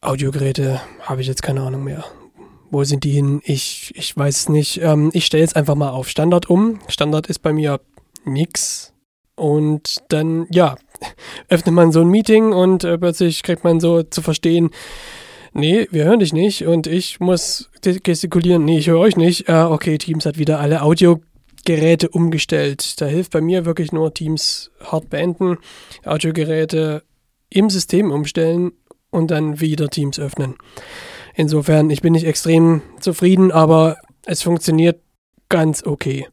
Audiogeräte 0.00 0.80
habe 1.00 1.20
ich 1.20 1.26
jetzt 1.26 1.42
keine 1.42 1.62
Ahnung 1.62 1.84
mehr. 1.84 2.04
Wo 2.70 2.84
sind 2.84 3.04
die 3.04 3.12
hin? 3.12 3.40
Ich, 3.44 3.92
ich 3.94 4.16
weiß 4.16 4.36
es 4.36 4.48
nicht. 4.48 4.80
Ähm, 4.82 5.10
ich 5.12 5.26
stelle 5.26 5.42
jetzt 5.42 5.56
einfach 5.56 5.74
mal 5.74 5.90
auf 5.90 6.08
Standard 6.08 6.50
um. 6.50 6.80
Standard 6.88 7.26
ist 7.26 7.40
bei 7.40 7.52
mir 7.52 7.80
nix. 8.24 8.92
Und 9.36 9.96
dann, 10.08 10.46
ja, 10.50 10.76
öffnet 11.48 11.74
man 11.74 11.92
so 11.92 12.00
ein 12.00 12.08
Meeting 12.08 12.52
und 12.52 12.84
äh, 12.84 12.98
plötzlich 12.98 13.42
kriegt 13.42 13.64
man 13.64 13.80
so 13.80 14.02
zu 14.02 14.22
verstehen, 14.22 14.70
nee, 15.52 15.88
wir 15.90 16.04
hören 16.04 16.20
dich 16.20 16.32
nicht 16.32 16.66
und 16.66 16.86
ich 16.86 17.20
muss 17.20 17.70
gestikulieren, 17.82 18.64
nee, 18.64 18.78
ich 18.78 18.88
höre 18.88 18.98
euch 18.98 19.16
nicht. 19.16 19.48
Äh, 19.48 19.62
okay, 19.62 19.98
Teams 19.98 20.26
hat 20.26 20.38
wieder 20.38 20.60
alle 20.60 20.82
Audiogeräte 20.82 22.08
umgestellt. 22.08 23.00
Da 23.00 23.06
hilft 23.06 23.32
bei 23.32 23.40
mir 23.40 23.64
wirklich 23.64 23.92
nur 23.92 24.12
Teams 24.12 24.70
hart 24.84 25.10
beenden, 25.10 25.58
Audiogeräte 26.04 27.02
im 27.50 27.70
System 27.70 28.10
umstellen 28.10 28.72
und 29.10 29.30
dann 29.30 29.60
wieder 29.60 29.88
Teams 29.88 30.18
öffnen. 30.18 30.56
Insofern, 31.34 31.90
ich 31.90 32.02
bin 32.02 32.12
nicht 32.12 32.26
extrem 32.26 32.82
zufrieden, 33.00 33.50
aber 33.50 33.96
es 34.24 34.42
funktioniert 34.42 35.00
ganz 35.48 35.84
okay. 35.84 36.26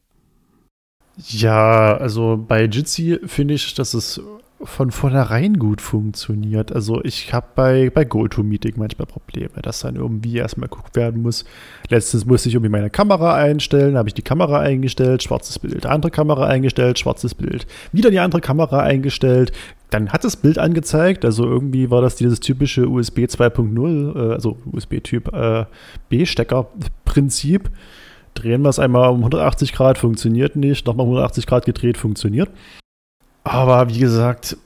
Ja, 1.17 1.97
also 1.97 2.43
bei 2.47 2.65
Jitsi 2.65 3.19
finde 3.25 3.53
ich, 3.55 3.73
dass 3.73 3.93
es 3.93 4.21
von 4.63 4.91
vornherein 4.91 5.57
gut 5.57 5.81
funktioniert. 5.81 6.71
Also 6.71 7.03
ich 7.03 7.33
habe 7.33 7.47
bei, 7.55 7.89
bei 7.89 8.05
GoToMeeting 8.05 8.73
manchmal 8.77 9.05
Probleme, 9.05 9.61
dass 9.61 9.81
dann 9.81 9.95
irgendwie 9.95 10.37
erstmal 10.37 10.69
geguckt 10.69 10.95
werden 10.95 11.21
muss. 11.21 11.45
Letztens 11.89 12.25
musste 12.25 12.49
ich 12.49 12.55
irgendwie 12.55 12.71
meine 12.71 12.89
Kamera 12.89 13.35
einstellen, 13.35 13.97
habe 13.97 14.09
ich 14.09 14.13
die 14.13 14.21
Kamera 14.21 14.59
eingestellt, 14.59 15.23
schwarzes 15.23 15.59
Bild, 15.59 15.85
andere 15.85 16.11
Kamera 16.11 16.47
eingestellt, 16.47 16.99
schwarzes 16.99 17.35
Bild, 17.35 17.67
wieder 17.91 18.11
die 18.11 18.19
andere 18.19 18.41
Kamera 18.41 18.81
eingestellt. 18.81 19.51
Dann 19.89 20.09
hat 20.09 20.23
das 20.23 20.37
Bild 20.37 20.57
angezeigt, 20.57 21.25
also 21.25 21.43
irgendwie 21.43 21.89
war 21.91 22.01
das 22.01 22.15
dieses 22.15 22.39
typische 22.39 22.87
USB 22.87 23.19
2.0, 23.19 24.15
äh, 24.15 24.33
also 24.33 24.57
USB-Typ 24.71 25.33
äh, 25.33 25.65
B-Stecker-Prinzip. 26.09 27.69
Drehen 28.33 28.61
wir 28.61 28.69
es 28.69 28.79
einmal 28.79 29.09
um 29.09 29.17
180 29.17 29.73
Grad, 29.73 29.97
funktioniert 29.97 30.55
nicht, 30.55 30.87
nochmal 30.87 31.05
180 31.05 31.45
Grad 31.45 31.65
gedreht, 31.65 31.97
funktioniert. 31.97 32.49
Aber 33.43 33.89
wie 33.89 33.99
gesagt, 33.99 34.57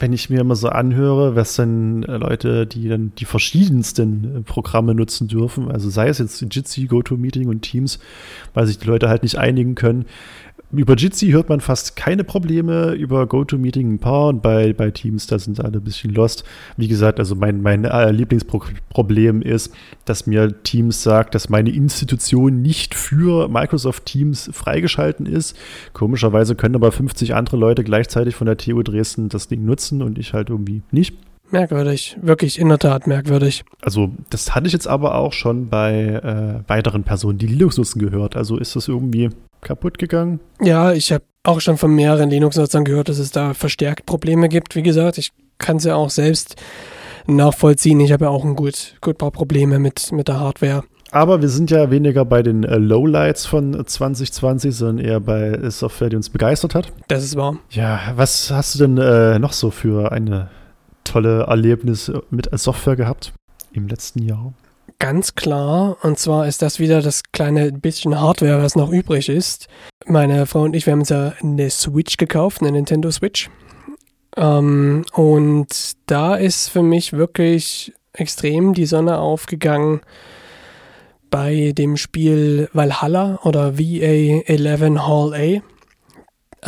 wenn 0.00 0.12
ich 0.12 0.30
mir 0.30 0.40
immer 0.40 0.56
so 0.56 0.68
anhöre, 0.68 1.36
was 1.36 1.56
denn 1.56 2.02
äh, 2.04 2.16
Leute, 2.16 2.66
die 2.66 2.88
dann 2.88 3.12
die 3.18 3.26
verschiedensten 3.26 4.38
äh, 4.38 4.40
Programme 4.40 4.94
nutzen 4.94 5.28
dürfen, 5.28 5.70
also 5.70 5.90
sei 5.90 6.08
es 6.08 6.18
jetzt 6.18 6.44
Jitsi, 6.50 6.86
GoToMeeting 6.86 7.48
und 7.48 7.60
Teams, 7.60 7.98
weil 8.54 8.66
sich 8.66 8.78
die 8.78 8.86
Leute 8.86 9.08
halt 9.08 9.22
nicht 9.22 9.38
einigen 9.38 9.74
können, 9.74 10.06
über 10.72 10.94
Jitsi 10.94 11.30
hört 11.30 11.48
man 11.48 11.60
fast 11.60 11.96
keine 11.96 12.22
Probleme, 12.22 12.92
über 12.92 13.26
GoToMeeting 13.26 13.94
ein 13.94 13.98
paar 13.98 14.28
und 14.28 14.42
bei, 14.42 14.72
bei 14.72 14.90
Teams, 14.90 15.26
da 15.26 15.38
sind 15.38 15.60
alle 15.60 15.78
ein 15.78 15.84
bisschen 15.84 16.14
lost. 16.14 16.44
Wie 16.76 16.88
gesagt, 16.88 17.18
also 17.18 17.34
mein, 17.34 17.62
mein 17.62 17.82
Lieblingsproblem 17.82 19.42
ist, 19.42 19.72
dass 20.04 20.26
mir 20.26 20.62
Teams 20.62 21.02
sagt, 21.02 21.34
dass 21.34 21.48
meine 21.48 21.70
Institution 21.70 22.62
nicht 22.62 22.94
für 22.94 23.48
Microsoft 23.48 24.06
Teams 24.06 24.50
freigeschalten 24.52 25.26
ist. 25.26 25.56
Komischerweise 25.92 26.54
können 26.54 26.76
aber 26.76 26.92
50 26.92 27.34
andere 27.34 27.56
Leute 27.56 27.82
gleichzeitig 27.82 28.36
von 28.36 28.46
der 28.46 28.56
TU 28.56 28.82
Dresden 28.82 29.28
das 29.28 29.48
Ding 29.48 29.64
nutzen 29.64 30.02
und 30.02 30.18
ich 30.18 30.34
halt 30.34 30.50
irgendwie 30.50 30.82
nicht. 30.92 31.16
Merkwürdig, 31.50 32.16
wirklich 32.20 32.58
in 32.58 32.68
der 32.68 32.78
Tat 32.78 33.06
merkwürdig. 33.06 33.64
Also 33.82 34.10
das 34.30 34.54
hatte 34.54 34.66
ich 34.66 34.72
jetzt 34.72 34.86
aber 34.86 35.16
auch 35.16 35.32
schon 35.32 35.68
bei 35.68 35.94
äh, 35.94 36.68
weiteren 36.68 37.02
Personen, 37.04 37.38
die 37.38 37.46
Linux 37.46 37.76
nutzen, 37.76 37.98
gehört. 37.98 38.36
Also 38.36 38.56
ist 38.56 38.76
das 38.76 38.88
irgendwie 38.88 39.30
kaputt 39.60 39.98
gegangen? 39.98 40.40
Ja, 40.60 40.92
ich 40.92 41.12
habe 41.12 41.24
auch 41.42 41.60
schon 41.60 41.76
von 41.76 41.94
mehreren 41.94 42.30
Linux-Nutzern 42.30 42.84
gehört, 42.84 43.08
dass 43.08 43.18
es 43.18 43.30
da 43.30 43.54
verstärkt 43.54 44.06
Probleme 44.06 44.48
gibt. 44.48 44.76
Wie 44.76 44.82
gesagt, 44.82 45.18
ich 45.18 45.32
kann 45.58 45.76
es 45.76 45.84
ja 45.84 45.96
auch 45.96 46.10
selbst 46.10 46.56
nachvollziehen. 47.26 48.00
Ich 48.00 48.12
habe 48.12 48.26
ja 48.26 48.30
auch 48.30 48.44
ein 48.44 48.56
gut, 48.56 48.96
gut 49.00 49.18
paar 49.18 49.30
Probleme 49.30 49.78
mit, 49.78 50.12
mit 50.12 50.28
der 50.28 50.40
Hardware. 50.40 50.84
Aber 51.12 51.42
wir 51.42 51.48
sind 51.48 51.70
ja 51.72 51.90
weniger 51.90 52.24
bei 52.24 52.42
den 52.42 52.62
äh, 52.62 52.76
Lowlights 52.76 53.44
von 53.46 53.84
2020, 53.84 54.74
sondern 54.74 55.04
eher 55.04 55.20
bei 55.20 55.58
Software, 55.70 56.08
die 56.08 56.16
uns 56.16 56.30
begeistert 56.30 56.74
hat. 56.74 56.92
Das 57.08 57.24
ist 57.24 57.36
wahr. 57.36 57.56
Ja, 57.70 58.00
was 58.14 58.50
hast 58.50 58.76
du 58.76 58.78
denn 58.86 58.98
äh, 58.98 59.38
noch 59.38 59.52
so 59.52 59.70
für 59.70 60.12
eine 60.12 60.48
tolle 61.10 61.42
Erlebnis 61.42 62.10
mit 62.30 62.48
Software 62.58 62.96
gehabt 62.96 63.32
im 63.72 63.88
letzten 63.88 64.22
Jahr? 64.22 64.52
Ganz 64.98 65.34
klar, 65.34 65.96
und 66.02 66.18
zwar 66.18 66.46
ist 66.46 66.62
das 66.62 66.78
wieder 66.78 67.00
das 67.00 67.22
kleine 67.32 67.72
bisschen 67.72 68.20
Hardware, 68.20 68.62
was 68.62 68.76
noch 68.76 68.90
übrig 68.90 69.28
ist. 69.28 69.66
Meine 70.06 70.46
Frau 70.46 70.62
und 70.62 70.76
ich, 70.76 70.86
wir 70.86 70.92
haben 70.92 71.00
uns 71.00 71.08
ja 71.08 71.32
eine 71.40 71.70
Switch 71.70 72.16
gekauft, 72.16 72.60
eine 72.60 72.72
Nintendo 72.72 73.10
Switch. 73.10 73.48
Ähm, 74.36 75.04
und 75.14 75.68
da 76.06 76.36
ist 76.36 76.68
für 76.68 76.82
mich 76.82 77.12
wirklich 77.12 77.92
extrem 78.12 78.74
die 78.74 78.86
Sonne 78.86 79.18
aufgegangen 79.18 80.00
bei 81.30 81.72
dem 81.76 81.96
Spiel 81.96 82.68
Valhalla 82.72 83.38
oder 83.44 83.70
VA11 83.70 85.06
Hall 85.06 85.34
A, 85.34 85.62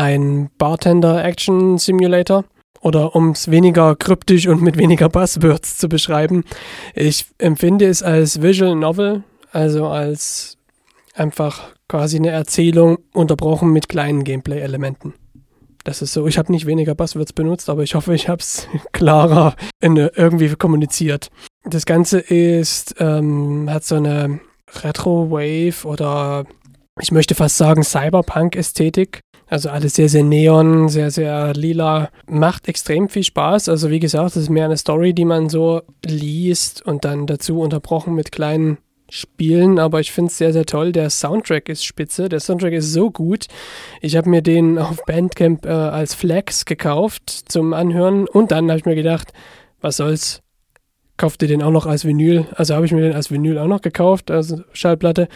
ein 0.01 0.51
Bartender-Action 0.57 1.79
Simulator. 1.79 2.45
Oder 2.83 3.15
um 3.15 3.31
es 3.31 3.51
weniger 3.51 3.95
kryptisch 3.95 4.49
und 4.49 4.61
mit 4.61 4.77
weniger 4.77 5.09
Buzzwords 5.09 5.79
zu 5.79 5.89
beschreiben, 5.89 6.45
ich 6.95 7.27
empfinde 7.39 7.87
es 7.87 8.03
als 8.03 8.43
Visual 8.43 8.75
Novel, 8.75 9.23
also 9.53 9.87
als 9.87 10.59
einfach 11.15 11.71
quasi 11.89 12.17
eine 12.17 12.31
Erzählung 12.31 12.99
unterbrochen 13.13 13.73
mit 13.73 13.89
kleinen 13.89 14.25
Gameplay-Elementen. 14.25 15.15
Das 15.85 16.03
ist 16.03 16.13
so, 16.13 16.27
ich 16.27 16.39
habe 16.39 16.51
nicht 16.51 16.67
weniger 16.67 16.95
Buzzwords 16.95 17.33
benutzt, 17.33 17.69
aber 17.69 17.83
ich 17.83 17.95
hoffe, 17.95 18.15
ich 18.15 18.29
habe 18.29 18.41
es 18.41 18.69
klarer 18.93 19.55
in, 19.81 19.97
irgendwie 19.97 20.49
kommuniziert. 20.57 21.29
Das 21.65 21.87
Ganze 21.87 22.19
ist, 22.19 22.97
ähm, 22.99 23.69
hat 23.71 23.85
so 23.85 23.95
eine 23.97 24.41
Retro-Wave 24.83 25.87
oder 25.87 26.47
ich 27.01 27.13
möchte 27.13 27.35
fast 27.35 27.57
sagen 27.57 27.85
Cyberpunk-Ästhetik. 27.85 29.21
Also 29.53 29.69
alles 29.69 29.97
sehr, 29.97 30.09
sehr 30.09 30.23
neon, 30.23 30.89
sehr, 30.89 31.11
sehr 31.11 31.53
lila. 31.53 32.09
Macht 32.27 32.69
extrem 32.69 33.11
viel 33.11 33.23
Spaß. 33.23 33.69
Also 33.69 33.91
wie 33.91 34.01
gesagt, 34.01 34.31
es 34.31 34.45
ist 34.45 34.49
mehr 34.49 34.65
eine 34.65 34.79
Story, 34.79 35.13
die 35.13 35.27
man 35.27 35.51
so 35.51 35.83
liest 36.07 36.81
und 36.81 37.05
dann 37.05 37.27
dazu 37.27 37.61
unterbrochen 37.61 38.15
mit 38.15 38.33
kleinen 38.33 38.79
Spielen. 39.11 39.79
Aber 39.79 40.01
ich 40.01 40.11
finde 40.11 40.31
es 40.31 40.39
sehr, 40.39 40.55
sehr 40.55 40.65
toll. 40.65 40.93
Der 40.93 41.11
Soundtrack 41.11 41.69
ist 41.69 41.85
spitze. 41.85 42.31
Der 42.31 42.41
Soundtrack 42.41 42.73
ist 42.73 42.95
so 42.95 43.11
gut. 43.11 43.45
Ich 44.01 44.17
habe 44.17 44.31
mir 44.31 44.41
den 44.41 44.79
auf 44.79 45.05
Bandcamp 45.05 45.67
äh, 45.67 45.69
als 45.69 46.15
Flex 46.15 46.65
gekauft 46.65 47.29
zum 47.29 47.75
Anhören. 47.75 48.27
Und 48.27 48.53
dann 48.53 48.71
habe 48.71 48.79
ich 48.79 48.87
mir 48.87 48.95
gedacht, 48.95 49.35
was 49.83 49.99
soll's? 49.99 50.41
Kaufte 51.23 51.47
den 51.47 51.63
auch 51.63 51.71
noch 51.71 51.87
als 51.87 52.05
Vinyl. 52.05 52.47
Also 52.57 52.75
habe 52.75 52.85
ich 52.85 52.91
mir 52.91 53.01
den 53.01 53.13
als 53.13 53.31
Vinyl 53.31 53.57
auch 53.57 53.69
noch 53.69 53.81
gekauft, 53.81 54.33
also 54.33 54.61
Schallplatte. 54.73 55.29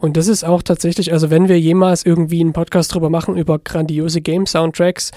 Und 0.00 0.16
das 0.16 0.26
ist 0.26 0.42
auch 0.42 0.62
tatsächlich, 0.62 1.12
also 1.12 1.28
wenn 1.28 1.48
wir 1.48 1.60
jemals 1.60 2.06
irgendwie 2.06 2.40
einen 2.40 2.54
Podcast 2.54 2.94
drüber 2.94 3.10
machen, 3.10 3.36
über 3.36 3.58
grandiose 3.58 4.22
Game-Soundtracks, 4.22 5.10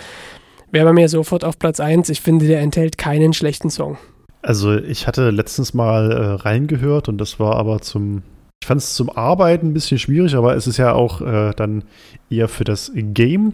wäre 0.69 0.85
bei 0.85 0.91
mir 0.91 1.07
sofort 1.07 1.45
auf 1.45 1.57
Platz 1.57 1.79
1. 1.79 2.09
Ich 2.09 2.19
finde, 2.19 2.45
der 2.45 2.59
enthält 2.59 2.97
keinen 2.97 3.31
schlechten 3.31 3.69
Song. 3.69 3.97
Also 4.41 4.75
ich 4.75 5.07
hatte 5.07 5.29
letztens 5.29 5.73
mal 5.73 6.11
äh, 6.11 6.25
reingehört 6.43 7.07
und 7.07 7.17
das 7.17 7.39
war 7.39 7.55
aber 7.55 7.79
zum, 7.79 8.23
ich 8.61 8.67
fand 8.67 8.81
es 8.81 8.95
zum 8.95 9.09
Arbeiten 9.11 9.67
ein 9.67 9.73
bisschen 9.73 9.97
schwierig, 9.97 10.35
aber 10.35 10.57
es 10.57 10.67
ist 10.67 10.75
ja 10.75 10.91
auch 10.91 11.21
äh, 11.21 11.53
dann 11.55 11.85
eher 12.29 12.49
für 12.49 12.65
das 12.65 12.91
Game 12.93 13.53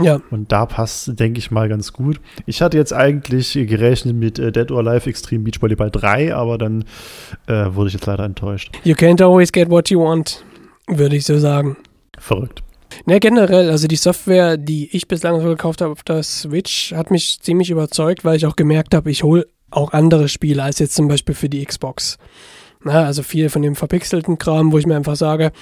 ja. 0.00 0.20
Und 0.30 0.50
da 0.52 0.66
passt, 0.66 1.18
denke 1.18 1.38
ich 1.38 1.50
mal, 1.50 1.68
ganz 1.68 1.92
gut. 1.92 2.20
Ich 2.46 2.62
hatte 2.62 2.76
jetzt 2.76 2.92
eigentlich 2.92 3.52
gerechnet 3.52 4.16
mit 4.16 4.38
äh, 4.38 4.52
Dead 4.52 4.70
or 4.70 4.78
Alive 4.86 5.08
Extreme 5.08 5.44
Beach 5.44 5.60
Volleyball 5.60 5.90
3, 5.90 6.34
aber 6.34 6.58
dann 6.58 6.84
äh, 7.46 7.66
wurde 7.70 7.88
ich 7.88 7.94
jetzt 7.94 8.06
leider 8.06 8.24
enttäuscht. 8.24 8.72
You 8.84 8.94
can't 8.94 9.22
always 9.22 9.52
get 9.52 9.70
what 9.70 9.90
you 9.90 10.00
want, 10.00 10.44
würde 10.88 11.16
ich 11.16 11.24
so 11.24 11.38
sagen. 11.38 11.76
Verrückt. 12.18 12.62
Ne, 13.06 13.18
generell, 13.20 13.70
also 13.70 13.88
die 13.88 13.96
Software, 13.96 14.56
die 14.56 14.94
ich 14.94 15.08
bislang 15.08 15.40
so 15.40 15.48
gekauft 15.48 15.80
habe 15.80 15.92
auf 15.92 16.02
der 16.02 16.22
Switch, 16.22 16.92
hat 16.92 17.10
mich 17.10 17.40
ziemlich 17.40 17.70
überzeugt, 17.70 18.24
weil 18.24 18.36
ich 18.36 18.46
auch 18.46 18.56
gemerkt 18.56 18.94
habe, 18.94 19.10
ich 19.10 19.22
hole 19.22 19.46
auch 19.70 19.92
andere 19.92 20.28
Spiele 20.28 20.62
als 20.62 20.78
jetzt 20.78 20.94
zum 20.94 21.08
Beispiel 21.08 21.34
für 21.34 21.48
die 21.48 21.64
Xbox. 21.64 22.18
Na, 22.82 23.04
also 23.04 23.22
viel 23.22 23.48
von 23.48 23.62
dem 23.62 23.74
verpixelten 23.74 24.38
Kram, 24.38 24.70
wo 24.70 24.78
ich 24.78 24.86
mir 24.86 24.96
einfach 24.96 25.16
sage, 25.16 25.52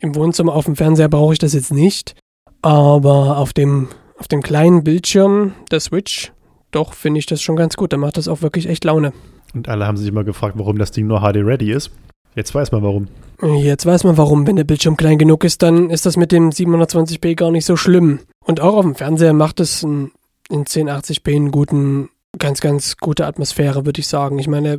im 0.00 0.14
Wohnzimmer 0.14 0.54
auf 0.54 0.64
dem 0.64 0.76
Fernseher 0.76 1.08
brauche 1.08 1.34
ich 1.34 1.38
das 1.38 1.52
jetzt 1.52 1.72
nicht. 1.72 2.14
Aber 2.62 3.38
auf 3.38 3.52
dem, 3.52 3.88
auf 4.18 4.28
dem 4.28 4.42
kleinen 4.42 4.84
Bildschirm 4.84 5.54
der 5.70 5.80
Switch, 5.80 6.32
doch, 6.70 6.94
finde 6.94 7.18
ich 7.18 7.26
das 7.26 7.42
schon 7.42 7.56
ganz 7.56 7.76
gut. 7.76 7.92
Da 7.92 7.96
macht 7.96 8.16
das 8.16 8.28
auch 8.28 8.42
wirklich 8.42 8.68
echt 8.68 8.84
Laune. 8.84 9.12
Und 9.54 9.68
alle 9.68 9.86
haben 9.86 9.96
sich 9.96 10.08
immer 10.08 10.24
gefragt, 10.24 10.54
warum 10.58 10.78
das 10.78 10.92
Ding 10.92 11.06
nur 11.06 11.20
HD-ready 11.20 11.72
ist. 11.72 11.90
Jetzt 12.36 12.54
weiß 12.54 12.70
man 12.70 12.82
warum. 12.82 13.08
Jetzt 13.42 13.86
weiß 13.86 14.04
man 14.04 14.16
warum. 14.16 14.46
Wenn 14.46 14.56
der 14.56 14.64
Bildschirm 14.64 14.96
klein 14.96 15.18
genug 15.18 15.42
ist, 15.42 15.62
dann 15.62 15.90
ist 15.90 16.06
das 16.06 16.16
mit 16.16 16.30
dem 16.30 16.50
720p 16.50 17.34
gar 17.34 17.50
nicht 17.50 17.64
so 17.64 17.76
schlimm. 17.76 18.20
Und 18.44 18.60
auch 18.60 18.74
auf 18.74 18.84
dem 18.84 18.94
Fernseher 18.94 19.32
macht 19.32 19.58
es 19.58 19.82
in, 19.82 20.12
in 20.48 20.64
1080p 20.64 21.34
einen 21.34 21.50
guten, 21.50 22.10
ganz, 22.38 22.60
ganz 22.60 22.98
gute 22.98 23.26
Atmosphäre, 23.26 23.86
würde 23.86 24.00
ich 24.00 24.06
sagen. 24.06 24.38
Ich 24.38 24.46
meine, 24.46 24.78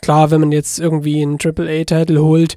klar, 0.00 0.30
wenn 0.30 0.40
man 0.40 0.52
jetzt 0.52 0.78
irgendwie 0.78 1.22
einen 1.22 1.38
AAA-Titel 1.42 2.18
holt, 2.18 2.54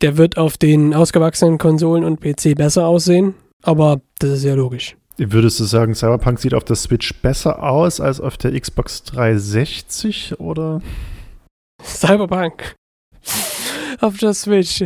der 0.00 0.16
wird 0.16 0.36
auf 0.36 0.56
den 0.56 0.94
ausgewachsenen 0.94 1.58
Konsolen 1.58 2.04
und 2.04 2.20
PC 2.20 2.54
besser 2.54 2.86
aussehen. 2.86 3.34
Aber 3.62 4.00
das 4.18 4.30
ist 4.30 4.44
ja 4.44 4.54
logisch. 4.54 4.96
Würdest 5.16 5.58
du 5.58 5.64
sagen, 5.64 5.94
Cyberpunk 5.94 6.38
sieht 6.38 6.54
auf 6.54 6.64
der 6.64 6.76
Switch 6.76 7.12
besser 7.22 7.62
aus 7.62 8.00
als 8.00 8.20
auf 8.20 8.36
der 8.36 8.58
Xbox 8.58 9.02
360 9.02 10.38
oder? 10.38 10.80
Cyberpunk. 11.82 12.76
auf 14.00 14.16
der 14.18 14.34
Switch. 14.34 14.84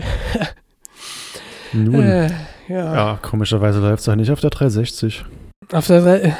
Nun. 1.73 2.03
Äh, 2.03 2.31
ja. 2.69 2.95
ja. 2.95 3.19
komischerweise 3.21 3.81
läuft 3.81 4.01
es 4.01 4.09
auch 4.09 4.15
nicht 4.15 4.31
auf 4.31 4.41
der 4.41 4.51
360. 4.51 5.25
Auf 5.73 5.87
der 5.87 6.01
3 6.01 6.37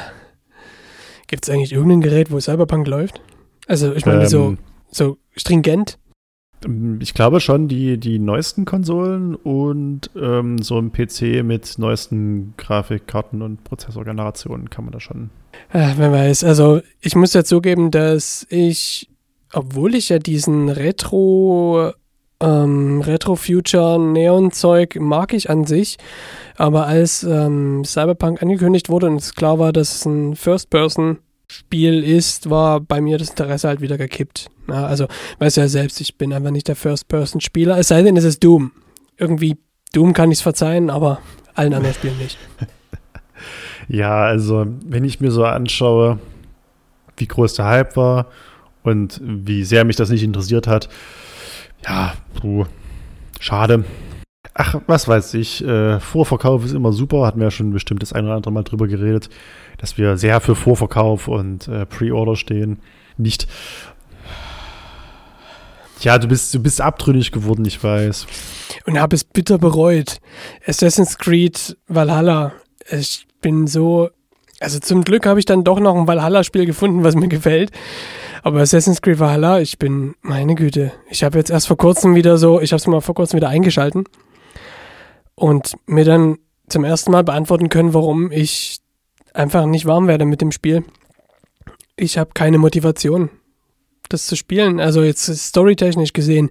Gibt 1.27 1.45
es 1.45 1.53
eigentlich 1.53 1.73
irgendein 1.73 2.01
Gerät, 2.01 2.31
wo 2.31 2.39
Cyberpunk 2.39 2.87
läuft? 2.87 3.21
Also, 3.67 3.93
ich 3.93 4.05
meine, 4.05 4.23
ähm, 4.23 4.27
so, 4.27 4.57
so 4.91 5.17
stringent? 5.35 5.97
Ich 6.99 7.13
glaube 7.13 7.39
schon, 7.39 7.67
die, 7.67 7.97
die 7.97 8.19
neuesten 8.19 8.65
Konsolen 8.65 9.35
und 9.35 10.09
ähm, 10.15 10.57
so 10.59 10.77
ein 10.77 10.91
PC 10.91 11.43
mit 11.43 11.77
neuesten 11.77 12.53
Grafikkarten 12.57 13.41
und 13.41 13.63
Prozessorgenerationen 13.63 14.69
kann 14.69 14.85
man 14.85 14.91
da 14.91 14.99
schon. 14.99 15.29
Ach, 15.71 15.93
wer 15.97 16.11
weiß. 16.11 16.43
Also, 16.43 16.81
ich 17.01 17.15
muss 17.15 17.33
ja 17.33 17.43
zugeben, 17.43 17.91
dass 17.91 18.45
ich, 18.49 19.09
obwohl 19.53 19.95
ich 19.95 20.09
ja 20.09 20.19
diesen 20.19 20.69
Retro, 20.69 21.93
ähm, 22.39 23.01
Retro-Future-Neon-Zeug 23.01 24.97
mag 24.99 25.33
ich 25.33 25.49
an 25.49 25.65
sich, 25.65 25.97
aber 26.57 26.87
als 26.87 27.23
ähm, 27.23 27.83
Cyberpunk 27.85 28.41
angekündigt 28.41 28.89
wurde 28.89 29.07
und 29.07 29.17
es 29.17 29.35
klar 29.35 29.59
war, 29.59 29.73
dass 29.73 29.95
es 29.95 30.05
ein 30.05 30.35
First-Person 30.35 31.19
Spiel 31.53 32.03
ist, 32.03 32.49
war 32.49 32.79
bei 32.79 32.99
mir 32.99 33.19
das 33.19 33.29
Interesse 33.29 33.67
halt 33.67 33.79
wieder 33.79 33.97
gekippt. 33.97 34.49
Ja, 34.67 34.85
also, 34.85 35.07
weißt 35.37 35.57
du 35.57 35.61
ja 35.61 35.67
selbst, 35.67 36.01
ich 36.01 36.17
bin 36.17 36.33
einfach 36.33 36.49
nicht 36.49 36.67
der 36.67 36.75
First-Person-Spieler, 36.75 37.77
es 37.77 37.89
sei 37.89 38.01
denn, 38.01 38.17
es 38.17 38.23
ist 38.23 38.43
Doom. 38.43 38.71
Irgendwie, 39.17 39.57
Doom 39.93 40.13
kann 40.13 40.31
ich 40.31 40.39
es 40.39 40.41
verzeihen, 40.41 40.89
aber 40.89 41.21
allen 41.53 41.73
anderen 41.73 41.93
Spielen 41.95 42.17
nicht. 42.17 42.37
Ja, 43.89 44.23
also, 44.23 44.65
wenn 44.85 45.03
ich 45.03 45.19
mir 45.19 45.29
so 45.29 45.43
anschaue, 45.43 46.17
wie 47.17 47.27
groß 47.27 47.55
der 47.55 47.65
Hype 47.65 47.97
war 47.97 48.27
und 48.81 49.19
wie 49.21 49.65
sehr 49.65 49.83
mich 49.83 49.97
das 49.97 50.09
nicht 50.09 50.23
interessiert 50.23 50.67
hat, 50.67 50.87
ja, 51.85 52.13
puh, 52.35 52.65
schade. 53.41 53.83
Ach, 54.55 54.81
was 54.87 55.07
weiß 55.07 55.33
ich, 55.35 55.63
äh, 55.65 55.99
Vorverkauf 55.99 56.65
ist 56.65 56.73
immer 56.73 56.93
super, 56.93 57.25
hatten 57.25 57.39
wir 57.39 57.45
ja 57.45 57.51
schon 57.51 57.71
bestimmt 57.71 58.01
das 58.01 58.13
ein 58.13 58.25
oder 58.25 58.35
andere 58.35 58.51
Mal 58.51 58.63
drüber 58.63 58.87
geredet 58.87 59.29
dass 59.77 59.97
wir 59.97 60.17
sehr 60.17 60.39
für 60.39 60.55
Vorverkauf 60.55 61.27
und 61.27 61.67
äh, 61.67 61.85
Pre-Order 61.85 62.37
stehen. 62.37 62.79
Nicht. 63.17 63.47
Ja, 65.99 66.17
du 66.17 66.27
bist, 66.27 66.53
du 66.53 66.59
bist 66.61 66.79
abtrünnig 66.79 67.33
geworden, 67.33 67.65
ich 67.65 67.83
weiß. 67.83 68.25
Und 68.85 68.97
habe 68.97 69.15
es 69.15 69.25
bitter 69.25 69.57
bereut. 69.57 70.19
Assassin's 70.65 71.17
Creed 71.17 71.77
Valhalla. 71.87 72.53
Ich 72.89 73.27
bin 73.41 73.67
so. 73.67 74.09
Also 74.61 74.79
zum 74.79 75.03
Glück 75.03 75.25
habe 75.25 75.39
ich 75.39 75.45
dann 75.45 75.65
doch 75.65 75.81
noch 75.81 75.95
ein 75.95 76.07
Valhalla-Spiel 76.07 76.65
gefunden, 76.65 77.03
was 77.03 77.15
mir 77.15 77.27
gefällt. 77.27 77.71
Aber 78.41 78.61
Assassin's 78.61 79.01
Creed 79.01 79.19
Valhalla, 79.19 79.59
ich 79.59 79.79
bin, 79.79 80.15
meine 80.21 80.55
Güte, 80.55 80.93
ich 81.09 81.25
habe 81.25 81.37
jetzt 81.37 81.49
erst 81.49 81.67
vor 81.67 81.77
kurzem 81.77 82.15
wieder 82.15 82.37
so, 82.37 82.61
ich 82.61 82.71
habe 82.71 82.79
es 82.79 82.87
mal 82.87 83.01
vor 83.01 83.15
kurzem 83.15 83.37
wieder 83.37 83.49
eingeschalten 83.49 84.05
und 85.35 85.73
mir 85.85 86.05
dann 86.05 86.37
zum 86.69 86.83
ersten 86.83 87.11
Mal 87.11 87.23
beantworten 87.23 87.69
können, 87.69 87.93
warum 87.93 88.31
ich 88.31 88.79
einfach 89.33 89.65
nicht 89.65 89.85
warm 89.85 90.07
werde 90.07 90.25
mit 90.25 90.41
dem 90.41 90.51
Spiel. 90.51 90.83
Ich 91.95 92.17
habe 92.17 92.31
keine 92.33 92.57
Motivation, 92.57 93.29
das 94.09 94.27
zu 94.27 94.35
spielen. 94.35 94.79
Also 94.79 95.03
jetzt 95.03 95.25
storytechnisch 95.25 96.13
gesehen, 96.13 96.49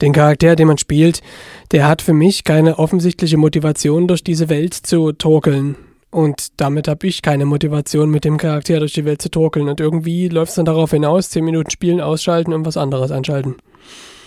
den 0.00 0.12
Charakter, 0.12 0.56
den 0.56 0.66
man 0.66 0.78
spielt, 0.78 1.22
der 1.70 1.86
hat 1.86 2.02
für 2.02 2.12
mich 2.12 2.44
keine 2.44 2.78
offensichtliche 2.78 3.36
Motivation, 3.36 4.08
durch 4.08 4.24
diese 4.24 4.48
Welt 4.48 4.74
zu 4.74 5.12
torkeln. 5.12 5.76
Und 6.10 6.60
damit 6.60 6.86
habe 6.86 7.06
ich 7.06 7.22
keine 7.22 7.44
Motivation, 7.44 8.10
mit 8.10 8.24
dem 8.24 8.36
Charakter 8.36 8.78
durch 8.78 8.92
die 8.92 9.04
Welt 9.04 9.20
zu 9.20 9.30
torkeln. 9.30 9.68
Und 9.68 9.80
irgendwie 9.80 10.28
läuft 10.28 10.50
es 10.50 10.56
dann 10.56 10.64
darauf 10.64 10.92
hinaus, 10.92 11.30
10 11.30 11.44
Minuten 11.44 11.70
spielen, 11.70 12.00
ausschalten 12.00 12.52
und 12.52 12.64
was 12.64 12.76
anderes 12.76 13.10
anschalten. 13.10 13.56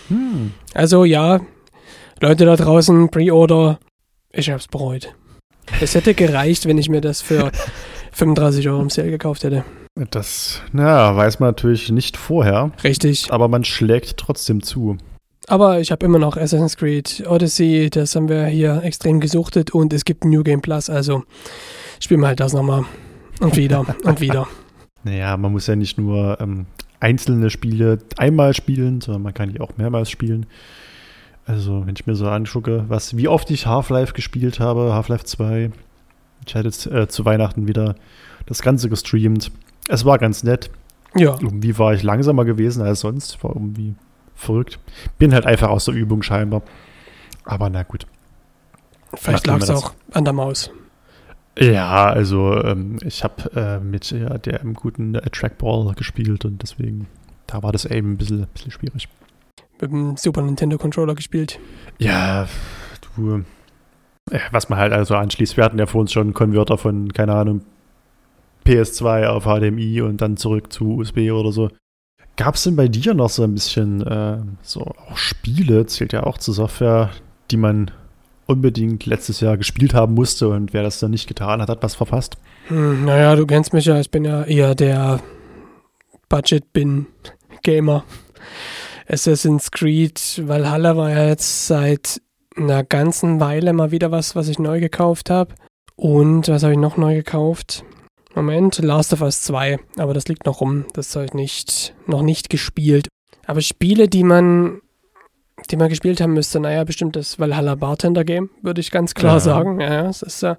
Hm. 0.08 0.52
Also 0.74 1.04
ja, 1.04 1.40
Leute 2.20 2.46
da 2.46 2.56
draußen, 2.56 3.10
Pre-Order, 3.10 3.78
ich 4.32 4.50
hab's 4.50 4.66
bereut. 4.66 5.14
Es 5.80 5.94
hätte 5.94 6.14
gereicht, 6.14 6.66
wenn 6.66 6.78
ich 6.78 6.88
mir 6.88 7.00
das 7.00 7.20
für 7.20 7.52
35 8.12 8.68
Euro 8.68 8.82
im 8.82 8.90
Sale 8.90 9.10
gekauft 9.10 9.44
hätte. 9.44 9.64
Das, 10.10 10.62
naja, 10.72 11.14
weiß 11.14 11.40
man 11.40 11.50
natürlich 11.50 11.90
nicht 11.90 12.16
vorher. 12.16 12.72
Richtig. 12.82 13.30
Aber 13.30 13.48
man 13.48 13.64
schlägt 13.64 14.16
trotzdem 14.16 14.62
zu. 14.62 14.96
Aber 15.46 15.80
ich 15.80 15.90
habe 15.92 16.04
immer 16.04 16.18
noch 16.18 16.36
Assassin's 16.36 16.76
Creed 16.76 17.24
Odyssey, 17.26 17.88
das 17.90 18.14
haben 18.14 18.28
wir 18.28 18.46
hier 18.46 18.82
extrem 18.82 19.18
gesuchtet 19.20 19.70
und 19.70 19.92
es 19.92 20.04
gibt 20.04 20.24
New 20.24 20.42
Game 20.42 20.60
Plus, 20.60 20.90
also 20.90 21.22
spielen 22.00 22.20
wir 22.20 22.26
halt 22.28 22.40
das 22.40 22.52
nochmal. 22.52 22.84
Und 23.40 23.56
wieder 23.56 23.86
und 24.04 24.20
wieder. 24.20 24.46
Naja, 25.04 25.36
man 25.36 25.52
muss 25.52 25.68
ja 25.68 25.76
nicht 25.76 25.96
nur 25.96 26.38
ähm, 26.40 26.66
einzelne 26.98 27.50
Spiele 27.50 27.98
einmal 28.16 28.52
spielen, 28.52 29.00
sondern 29.00 29.22
man 29.22 29.32
kann 29.32 29.52
die 29.52 29.60
auch 29.60 29.76
mehrmals 29.76 30.10
spielen. 30.10 30.46
Also, 31.48 31.86
wenn 31.86 31.94
ich 31.94 32.06
mir 32.06 32.14
so 32.14 32.28
angucke, 32.28 32.84
was, 32.88 33.16
wie 33.16 33.26
oft 33.26 33.50
ich 33.50 33.66
Half-Life 33.66 34.12
gespielt 34.12 34.60
habe, 34.60 34.92
Half-Life 34.92 35.24
2. 35.24 35.70
Ich 36.46 36.54
hatte 36.54 36.68
jetzt 36.68 36.86
äh, 36.86 37.08
zu 37.08 37.24
Weihnachten 37.24 37.66
wieder 37.66 37.94
das 38.44 38.60
Ganze 38.60 38.90
gestreamt. 38.90 39.50
Es 39.88 40.04
war 40.04 40.18
ganz 40.18 40.42
nett. 40.42 40.70
Ja. 41.14 41.38
Irgendwie 41.40 41.78
war 41.78 41.94
ich 41.94 42.02
langsamer 42.02 42.44
gewesen 42.44 42.82
als 42.82 43.00
sonst. 43.00 43.42
War 43.42 43.54
irgendwie 43.54 43.94
verrückt. 44.34 44.78
Bin 45.18 45.32
halt 45.32 45.46
einfach 45.46 45.70
aus 45.70 45.86
der 45.86 45.94
Übung 45.94 46.22
scheinbar. 46.22 46.60
Aber 47.44 47.70
na 47.70 47.82
gut. 47.82 48.06
Vielleicht 49.14 49.46
lag 49.46 49.58
es 49.58 49.70
auch 49.70 49.94
an 50.12 50.24
der 50.24 50.34
Maus. 50.34 50.70
Ja, 51.58 52.10
also 52.10 52.62
ähm, 52.62 52.98
ich 53.02 53.24
habe 53.24 53.50
äh, 53.56 53.80
mit 53.80 54.10
ja, 54.10 54.36
dem 54.36 54.74
guten 54.74 55.14
äh, 55.14 55.30
Trackball 55.30 55.94
gespielt 55.94 56.44
und 56.44 56.60
deswegen, 56.60 57.08
da 57.46 57.62
war 57.62 57.72
das 57.72 57.86
eben 57.86 58.12
ein 58.12 58.16
bisschen, 58.18 58.46
bisschen 58.52 58.70
schwierig 58.70 59.08
mit 59.80 59.90
dem 59.90 60.16
Super 60.16 60.42
Nintendo 60.42 60.78
Controller 60.78 61.14
gespielt. 61.14 61.58
Ja, 61.98 62.48
du, 63.16 63.44
äh, 64.30 64.40
was 64.50 64.68
man 64.68 64.78
halt 64.78 64.92
also 64.92 65.14
anschließt. 65.14 65.56
Wir 65.56 65.64
hatten 65.64 65.78
ja 65.78 65.86
vor 65.86 66.00
uns 66.00 66.12
schon 66.12 66.28
einen 66.28 66.34
Konverter 66.34 66.78
von, 66.78 67.12
keine 67.12 67.34
Ahnung, 67.34 67.62
PS2 68.66 69.26
auf 69.26 69.44
HDMI 69.44 70.02
und 70.02 70.20
dann 70.20 70.36
zurück 70.36 70.72
zu 70.72 70.96
USB 70.96 71.30
oder 71.30 71.52
so. 71.52 71.70
Gab 72.36 72.54
es 72.54 72.64
denn 72.64 72.76
bei 72.76 72.86
dir 72.86 73.14
noch 73.14 73.30
so 73.30 73.42
ein 73.42 73.54
bisschen 73.54 74.06
äh, 74.06 74.38
so 74.62 74.82
auch 74.82 75.16
Spiele, 75.16 75.86
zählt 75.86 76.12
ja 76.12 76.22
auch 76.24 76.38
zur 76.38 76.54
Software, 76.54 77.10
die 77.50 77.56
man 77.56 77.90
unbedingt 78.46 79.06
letztes 79.06 79.40
Jahr 79.40 79.56
gespielt 79.56 79.92
haben 79.92 80.14
musste 80.14 80.48
und 80.48 80.72
wer 80.72 80.82
das 80.82 81.00
dann 81.00 81.10
nicht 81.10 81.26
getan 81.26 81.60
hat, 81.60 81.68
hat 81.68 81.82
was 81.82 81.94
verpasst? 81.94 82.38
Hm, 82.68 83.04
naja, 83.04 83.36
du 83.36 83.46
kennst 83.46 83.72
mich 83.72 83.86
ja, 83.86 83.98
ich 84.00 84.10
bin 84.10 84.24
ja 84.24 84.44
eher 84.44 84.74
der 84.74 85.20
Budget-Bin-Gamer. 86.28 88.04
Assassin's 89.08 89.70
Creed 89.70 90.42
Valhalla 90.46 90.96
war 90.96 91.10
ja 91.10 91.26
jetzt 91.28 91.66
seit 91.66 92.20
einer 92.56 92.84
ganzen 92.84 93.40
Weile 93.40 93.72
mal 93.72 93.90
wieder 93.90 94.10
was, 94.10 94.36
was 94.36 94.48
ich 94.48 94.58
neu 94.58 94.80
gekauft 94.80 95.30
habe. 95.30 95.54
Und 95.96 96.48
was 96.48 96.62
habe 96.62 96.74
ich 96.74 96.78
noch 96.78 96.96
neu 96.96 97.14
gekauft? 97.14 97.84
Moment, 98.34 98.78
Last 98.78 99.12
of 99.12 99.22
Us 99.22 99.42
2, 99.42 99.78
aber 99.96 100.14
das 100.14 100.28
liegt 100.28 100.44
noch 100.46 100.60
rum. 100.60 100.84
Das 100.92 101.14
habe 101.16 101.24
ich 101.24 101.32
nicht, 101.32 101.94
noch 102.06 102.22
nicht 102.22 102.50
gespielt. 102.50 103.08
Aber 103.46 103.62
Spiele, 103.62 104.08
die 104.08 104.24
man, 104.24 104.80
die 105.70 105.76
man 105.76 105.88
gespielt 105.88 106.20
haben 106.20 106.34
müsste, 106.34 106.60
naja, 106.60 106.84
bestimmt 106.84 107.16
das 107.16 107.38
Valhalla 107.38 107.74
Bartender 107.74 108.24
Game, 108.24 108.50
würde 108.62 108.80
ich 108.80 108.90
ganz 108.90 109.14
klar 109.14 109.34
ja. 109.34 109.40
sagen. 109.40 109.80
Ja, 109.80 110.08
es 110.08 110.22
ist 110.22 110.42
ja. 110.42 110.58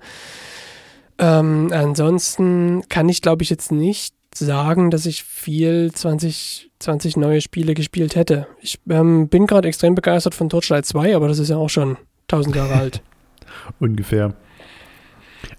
Ähm, 1.20 1.70
ansonsten 1.72 2.84
kann 2.90 3.08
ich, 3.10 3.22
glaube 3.22 3.44
ich, 3.44 3.50
jetzt 3.50 3.72
nicht 3.72 4.16
sagen, 4.36 4.92
dass 4.92 5.06
ich 5.06 5.24
viel 5.24 5.92
20, 5.92 6.72
20 6.80 7.18
neue 7.18 7.42
Spiele 7.42 7.74
gespielt 7.74 8.16
hätte. 8.16 8.48
Ich 8.62 8.80
ähm, 8.90 9.28
bin 9.28 9.48
gerade 9.48 9.68
extrem 9.68 9.96
begeistert 9.96 10.36
von 10.36 10.50
Torchlight 10.50 10.86
2, 10.86 11.16
aber 11.16 11.28
das 11.28 11.40
ist 11.40 11.50
ja 11.50 11.58
auch 11.58 11.70
schon 11.70 11.98
1000 12.24 12.56
Jahre 12.56 12.74
alt. 12.76 13.02
Ungefähr. 13.80 14.36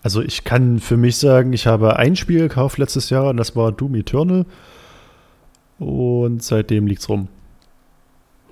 Also 0.03 0.23
ich 0.23 0.45
kann 0.45 0.79
für 0.79 0.97
mich 0.97 1.17
sagen, 1.17 1.53
ich 1.53 1.67
habe 1.67 1.97
ein 1.97 2.17
Spiel 2.17 2.41
gekauft 2.41 2.79
letztes 2.79 3.11
Jahr 3.11 3.29
und 3.31 3.37
das 3.37 3.57
war 3.57 3.73
Doom 3.73 3.95
Eternal. 3.97 4.47
Und 5.79 6.43
seitdem 6.43 6.87
liegt's 6.87 7.09
rum. 7.09 7.29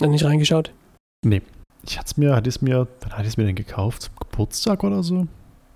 Noch 0.00 0.09
nicht 0.09 0.24
reingeschaut? 0.24 0.72
Nee. 1.24 1.42
Ich 1.85 1.98
hatte 1.98 2.07
es 2.07 2.16
mir, 2.16 2.35
hatte 2.35 2.48
es 2.48 2.62
mir, 2.62 2.88
wann 3.00 3.12
hatte 3.12 3.22
ich 3.22 3.28
es 3.28 3.37
mir 3.37 3.44
denn 3.44 3.54
gekauft? 3.54 4.02
Zum 4.02 4.14
Geburtstag 4.18 4.85
oder 4.85 5.02
so? 5.02 5.26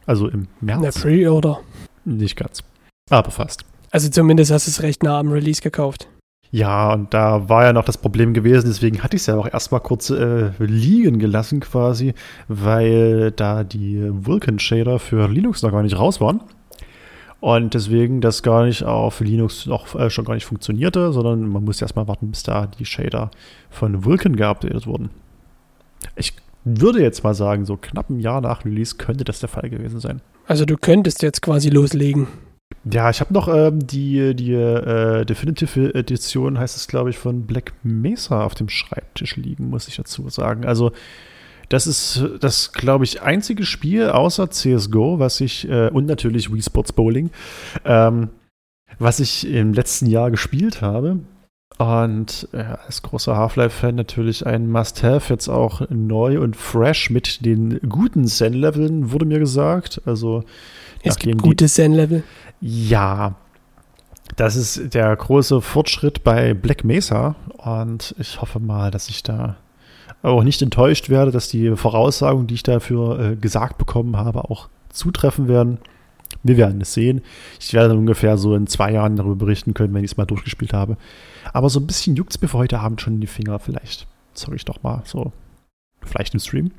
Also 0.06 0.28
im 0.28 0.48
März? 0.60 0.82
Der 0.82 1.00
Pre-Order. 1.00 1.60
Nicht 2.04 2.36
ganz. 2.36 2.62
Aber 3.10 3.30
fast. 3.30 3.64
Also 3.92 4.08
zumindest 4.08 4.50
hast 4.50 4.66
du 4.66 4.70
es 4.70 4.82
recht 4.82 5.02
nah 5.02 5.20
am 5.20 5.30
Release 5.30 5.60
gekauft. 5.60 6.08
Ja, 6.50 6.92
und 6.92 7.14
da 7.14 7.48
war 7.48 7.64
ja 7.64 7.72
noch 7.72 7.84
das 7.84 7.98
Problem 7.98 8.34
gewesen, 8.34 8.66
deswegen 8.68 9.02
hatte 9.02 9.16
ich 9.16 9.22
es 9.22 9.26
ja 9.26 9.36
auch 9.36 9.50
erstmal 9.50 9.80
kurz 9.80 10.10
äh, 10.10 10.50
liegen 10.58 11.18
gelassen 11.18 11.60
quasi, 11.60 12.14
weil 12.48 13.30
da 13.30 13.64
die 13.64 14.02
Vulkan 14.10 14.58
Shader 14.58 14.98
für 14.98 15.28
Linux 15.28 15.62
noch 15.62 15.72
gar 15.72 15.82
nicht 15.82 15.98
raus 15.98 16.20
waren. 16.20 16.40
Und 17.40 17.74
deswegen 17.74 18.20
das 18.20 18.42
gar 18.42 18.64
nicht 18.64 18.84
auf 18.84 19.20
Linux 19.20 19.66
noch 19.66 19.94
äh, 19.94 20.10
schon 20.10 20.24
gar 20.24 20.34
nicht 20.34 20.44
funktionierte, 20.44 21.12
sondern 21.12 21.48
man 21.48 21.64
muss 21.64 21.82
erstmal 21.82 22.06
warten, 22.06 22.30
bis 22.30 22.42
da 22.42 22.66
die 22.66 22.84
Shader 22.84 23.30
von 23.68 24.04
Vulkan 24.04 24.36
geupdatet 24.36 24.86
wurden. 24.86 25.10
Ich 26.16 26.34
würde 26.64 27.02
jetzt 27.02 27.24
mal 27.24 27.34
sagen, 27.34 27.64
so 27.64 27.76
knapp 27.76 28.10
ein 28.10 28.20
Jahr 28.20 28.40
nach 28.40 28.64
Release 28.64 28.96
könnte 28.96 29.24
das 29.24 29.40
der 29.40 29.48
Fall 29.48 29.68
gewesen 29.70 30.00
sein. 30.00 30.20
Also 30.46 30.64
du 30.64 30.76
könntest 30.76 31.22
jetzt 31.22 31.42
quasi 31.42 31.68
loslegen. 31.68 32.28
Ja, 32.84 33.10
ich 33.10 33.20
habe 33.20 33.32
noch 33.32 33.48
ähm, 33.48 33.86
die, 33.86 34.34
die 34.34 34.52
äh, 34.52 35.24
Definitive 35.24 35.94
Edition, 35.94 36.58
heißt 36.58 36.76
es, 36.76 36.88
glaube 36.88 37.10
ich, 37.10 37.18
von 37.18 37.46
Black 37.46 37.72
Mesa 37.82 38.44
auf 38.44 38.54
dem 38.54 38.68
Schreibtisch 38.68 39.36
liegen, 39.36 39.70
muss 39.70 39.88
ich 39.88 39.96
dazu 39.96 40.28
sagen. 40.28 40.64
Also, 40.64 40.92
das 41.68 41.86
ist 41.86 42.22
das, 42.40 42.72
glaube 42.72 43.04
ich, 43.04 43.22
einzige 43.22 43.64
Spiel 43.64 44.10
außer 44.10 44.50
CSGO, 44.50 45.18
was 45.18 45.40
ich, 45.40 45.68
äh, 45.68 45.88
und 45.88 46.06
natürlich 46.06 46.52
Wii 46.52 46.62
Sports 46.62 46.92
Bowling, 46.92 47.30
ähm, 47.84 48.30
was 48.98 49.20
ich 49.20 49.48
im 49.48 49.72
letzten 49.72 50.06
Jahr 50.06 50.30
gespielt 50.30 50.82
habe. 50.82 51.20
Und 51.78 52.48
äh, 52.52 52.64
als 52.86 53.02
großer 53.02 53.36
Half-Life-Fan 53.36 53.94
natürlich 53.94 54.46
ein 54.46 54.70
Must-Have, 54.70 55.32
jetzt 55.32 55.48
auch 55.48 55.82
neu 55.88 56.40
und 56.40 56.56
fresh 56.56 57.10
mit 57.10 57.44
den 57.44 57.80
guten 57.88 58.26
Zen-Leveln, 58.26 59.10
wurde 59.10 59.24
mir 59.24 59.38
gesagt. 59.38 60.00
Also, 60.04 60.44
es 61.02 61.16
gibt 61.16 61.42
gute 61.42 61.66
Zen-Level. 61.66 62.22
Ja, 62.60 63.34
das 64.36 64.56
ist 64.56 64.94
der 64.94 65.14
große 65.14 65.60
Fortschritt 65.60 66.24
bei 66.24 66.54
Black 66.54 66.84
Mesa 66.84 67.34
und 67.58 68.14
ich 68.18 68.40
hoffe 68.40 68.60
mal, 68.60 68.90
dass 68.90 69.08
ich 69.08 69.22
da 69.22 69.56
auch 70.22 70.44
nicht 70.44 70.62
enttäuscht 70.62 71.10
werde, 71.10 71.32
dass 71.32 71.48
die 71.48 71.74
Voraussagen, 71.76 72.46
die 72.46 72.54
ich 72.54 72.62
dafür 72.62 73.18
äh, 73.18 73.36
gesagt 73.36 73.78
bekommen 73.78 74.16
habe, 74.16 74.48
auch 74.48 74.68
zutreffen 74.90 75.48
werden. 75.48 75.78
Wir 76.42 76.56
werden 76.56 76.80
es 76.80 76.94
sehen. 76.94 77.22
Ich 77.60 77.74
werde 77.74 77.90
dann 77.90 77.98
ungefähr 77.98 78.38
so 78.38 78.54
in 78.54 78.66
zwei 78.66 78.92
Jahren 78.92 79.16
darüber 79.16 79.36
berichten 79.36 79.74
können, 79.74 79.92
wenn 79.94 80.04
ich 80.04 80.12
es 80.12 80.16
mal 80.16 80.24
durchgespielt 80.24 80.72
habe. 80.72 80.96
Aber 81.52 81.68
so 81.70 81.80
ein 81.80 81.86
bisschen 81.86 82.16
juckt 82.16 82.34
es 82.34 82.40
mir 82.40 82.48
für 82.48 82.58
heute 82.58 82.80
Abend 82.80 83.00
schon 83.00 83.14
in 83.14 83.20
die 83.20 83.26
Finger. 83.26 83.58
Vielleicht 83.58 84.06
zeige 84.34 84.56
ich 84.56 84.64
doch 84.64 84.82
mal 84.82 85.02
so. 85.04 85.32
Vielleicht 86.00 86.34
im 86.34 86.40
Stream. 86.40 86.72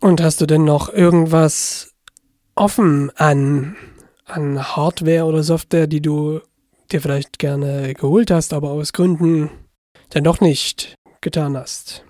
Und 0.00 0.20
hast 0.20 0.40
du 0.40 0.46
denn 0.46 0.64
noch 0.64 0.92
irgendwas 0.92 1.94
offen 2.54 3.10
an 3.16 3.76
an 4.26 4.76
Hardware 4.76 5.24
oder 5.24 5.42
Software, 5.42 5.86
die 5.86 6.02
du 6.02 6.40
dir 6.90 7.00
vielleicht 7.00 7.38
gerne 7.38 7.94
geholt 7.94 8.30
hast, 8.30 8.52
aber 8.52 8.70
aus 8.70 8.92
Gründen 8.92 9.50
dann 10.10 10.24
doch 10.24 10.40
nicht 10.40 10.96
getan 11.20 11.56
hast? 11.56 12.04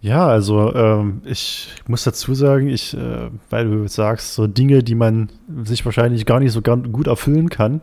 Ja, 0.00 0.26
also 0.26 0.74
ähm, 0.74 1.22
ich 1.24 1.68
muss 1.86 2.04
dazu 2.04 2.34
sagen, 2.34 2.68
ich, 2.68 2.94
äh, 2.94 3.30
weil 3.48 3.70
du 3.70 3.88
sagst, 3.88 4.34
so 4.34 4.46
Dinge, 4.46 4.82
die 4.82 4.94
man 4.94 5.30
sich 5.64 5.84
wahrscheinlich 5.84 6.26
gar 6.26 6.40
nicht 6.40 6.52
so 6.52 6.60
gut 6.60 7.06
erfüllen 7.06 7.48
kann. 7.48 7.80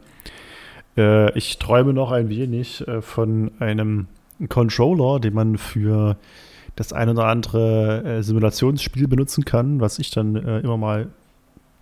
Äh, 0.98 1.38
ich 1.38 1.58
träume 1.60 1.94
noch 1.94 2.12
ein 2.12 2.30
wenig 2.30 2.88
äh, 2.88 3.02
von 3.02 3.52
einem 3.60 4.08
Controller, 4.50 5.20
den 5.20 5.34
man 5.34 5.58
für 5.58 6.18
das 6.76 6.94
ein 6.94 7.10
oder 7.10 7.26
andere 7.26 8.04
äh, 8.04 8.24
Simulationsspiel 8.24 9.08
benutzen 9.08 9.46
kann, 9.46 9.82
was 9.82 10.00
ich 10.00 10.12
dann 10.12 10.36
äh, 10.36 10.60
immer 10.60 10.78
mal 10.78 11.10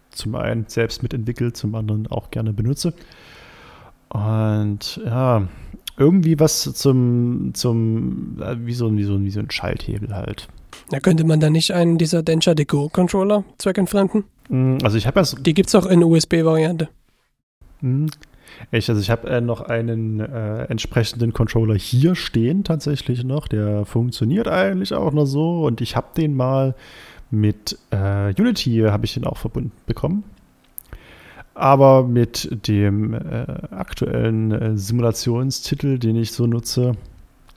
zum 0.09 0.35
einen 0.35 0.65
selbst 0.67 1.03
mitentwickelt, 1.03 1.55
zum 1.55 1.75
anderen 1.75 2.07
auch 2.07 2.31
gerne 2.31 2.53
benutze. 2.53 2.93
Und 4.09 4.99
ja, 5.05 5.47
irgendwie 5.97 6.39
was 6.39 6.63
zum, 6.73 7.51
zum 7.53 8.41
äh, 8.41 8.55
wie, 8.65 8.73
so, 8.73 8.95
wie, 8.95 9.03
so, 9.03 9.21
wie 9.21 9.29
so 9.29 9.39
ein 9.39 9.51
Schalthebel 9.51 10.15
halt. 10.15 10.47
Da 10.89 10.99
könnte 10.99 11.23
man 11.23 11.39
da 11.39 11.49
nicht 11.49 11.71
einen 11.71 11.97
dieser 11.97 12.23
Densha 12.23 12.55
Deco 12.55 12.89
Controller 12.89 13.43
zweckentfremden? 13.57 14.23
Mm, 14.49 14.77
also 14.83 14.97
ich 14.97 15.05
habe 15.05 15.19
das. 15.19 15.35
Die 15.35 15.53
gibt 15.53 15.69
es 15.69 15.75
auch 15.75 15.85
in 15.85 16.03
USB-Variante. 16.03 16.89
Ich, 18.71 18.89
also 18.89 19.01
ich 19.01 19.09
habe 19.09 19.29
äh, 19.29 19.41
noch 19.41 19.61
einen 19.61 20.19
äh, 20.19 20.63
entsprechenden 20.65 21.33
Controller 21.33 21.75
hier 21.75 22.15
stehen 22.15 22.63
tatsächlich 22.63 23.23
noch. 23.23 23.47
Der 23.47 23.85
funktioniert 23.85 24.47
eigentlich 24.47 24.93
auch 24.93 25.13
noch 25.13 25.25
so 25.25 25.63
und 25.65 25.81
ich 25.81 25.95
habe 25.95 26.07
den 26.15 26.35
mal 26.35 26.75
mit 27.31 27.77
äh, 27.91 28.33
Unity 28.39 28.85
habe 28.87 29.05
ich 29.05 29.13
den 29.13 29.25
auch 29.25 29.37
verbunden 29.37 29.71
bekommen. 29.85 30.23
Aber 31.53 32.03
mit 32.03 32.67
dem 32.67 33.13
äh, 33.13 33.45
aktuellen 33.71 34.51
äh, 34.51 34.77
Simulationstitel, 34.77 35.99
den 35.99 36.15
ich 36.15 36.31
so 36.31 36.47
nutze, 36.47 36.93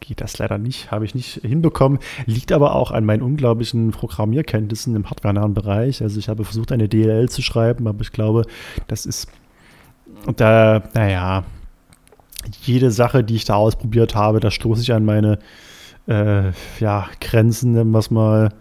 geht 0.01 0.21
das 0.21 0.39
leider 0.39 0.59
nicht, 0.59 0.91
habe 0.91 1.05
ich 1.05 1.15
nicht 1.15 1.41
hinbekommen. 1.43 2.01
Liegt 2.27 2.53
aber 2.53 2.75
auch 2.75 2.91
an 2.91 3.05
meinen 3.05 3.23
unglaublichen 3.23 3.93
Programmierkenntnissen 3.93 4.97
im 4.97 5.09
hardwarenahen 5.09 5.55
Bereich. 5.55 6.03
Also 6.03 6.19
ich 6.19 6.29
habe 6.29 6.45
versucht, 6.45 6.73
eine 6.73 6.89
DLL 6.89 7.29
zu 7.29 7.43
schreiben, 7.43 7.87
aber 7.87 8.01
ich 8.03 8.11
glaube, 8.11 8.45
das 8.89 9.07
ist 9.07 9.29
da, 10.37 10.83
naja, 10.95 11.45
jede 12.63 12.91
Sache, 12.91 13.25
die 13.25 13.37
ich 13.37 13.45
da 13.45 13.55
ausprobiert 13.55 14.15
habe, 14.15 14.41
da 14.41 14.51
stoße 14.51 14.83
ich 14.83 14.93
an 14.93 15.05
meine 15.05 15.39
äh, 16.09 16.51
ja, 16.81 17.07
Grenzen, 17.21 17.73
nennen 17.73 17.91
wir 17.93 17.99
es 17.99 18.11
mal, 18.11 18.53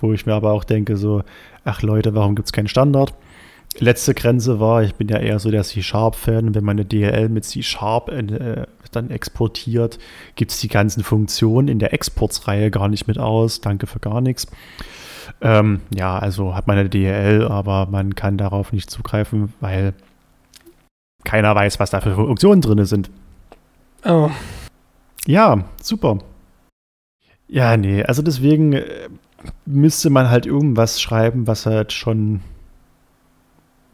wo 0.00 0.12
ich 0.12 0.26
mir 0.26 0.34
aber 0.34 0.52
auch 0.52 0.64
denke, 0.64 0.96
so, 0.96 1.22
ach 1.64 1.82
Leute, 1.82 2.14
warum 2.14 2.34
gibt 2.34 2.48
es 2.48 2.52
keinen 2.52 2.68
Standard? 2.68 3.14
Letzte 3.78 4.14
Grenze 4.14 4.58
war, 4.58 4.82
ich 4.82 4.96
bin 4.96 5.08
ja 5.08 5.18
eher 5.18 5.38
so 5.38 5.50
der 5.50 5.62
C-Sharp-Fan, 5.62 6.54
wenn 6.54 6.64
man 6.64 6.76
eine 6.76 6.84
DLL 6.84 7.28
mit 7.28 7.44
C-Sharp 7.44 8.10
äh, 8.10 8.66
dann 8.90 9.10
exportiert, 9.10 9.98
gibt 10.34 10.50
es 10.50 10.60
die 10.60 10.68
ganzen 10.68 11.04
Funktionen 11.04 11.68
in 11.68 11.78
der 11.78 11.92
Exportsreihe 11.92 12.70
gar 12.70 12.88
nicht 12.88 13.06
mit 13.06 13.18
aus. 13.18 13.60
Danke 13.60 13.86
für 13.86 14.00
gar 14.00 14.20
nichts. 14.20 14.48
Ähm, 15.40 15.80
ja, 15.94 16.18
also 16.18 16.54
hat 16.54 16.66
man 16.66 16.78
eine 16.78 16.88
DLL, 16.88 17.46
aber 17.46 17.86
man 17.86 18.14
kann 18.14 18.36
darauf 18.36 18.72
nicht 18.72 18.90
zugreifen, 18.90 19.52
weil 19.60 19.94
keiner 21.24 21.54
weiß, 21.54 21.80
was 21.80 21.90
da 21.90 22.00
für 22.00 22.14
Funktionen 22.14 22.60
drin 22.60 22.84
sind. 22.84 23.10
Oh. 24.04 24.30
Ja, 25.26 25.64
super. 25.82 26.18
Ja, 27.48 27.76
nee, 27.76 28.02
also 28.02 28.22
deswegen 28.22 28.72
äh, 28.72 29.08
müsste 29.66 30.10
man 30.10 30.30
halt 30.30 30.46
irgendwas 30.46 31.00
schreiben, 31.00 31.46
was 31.46 31.66
halt 31.66 31.92
schon, 31.92 32.40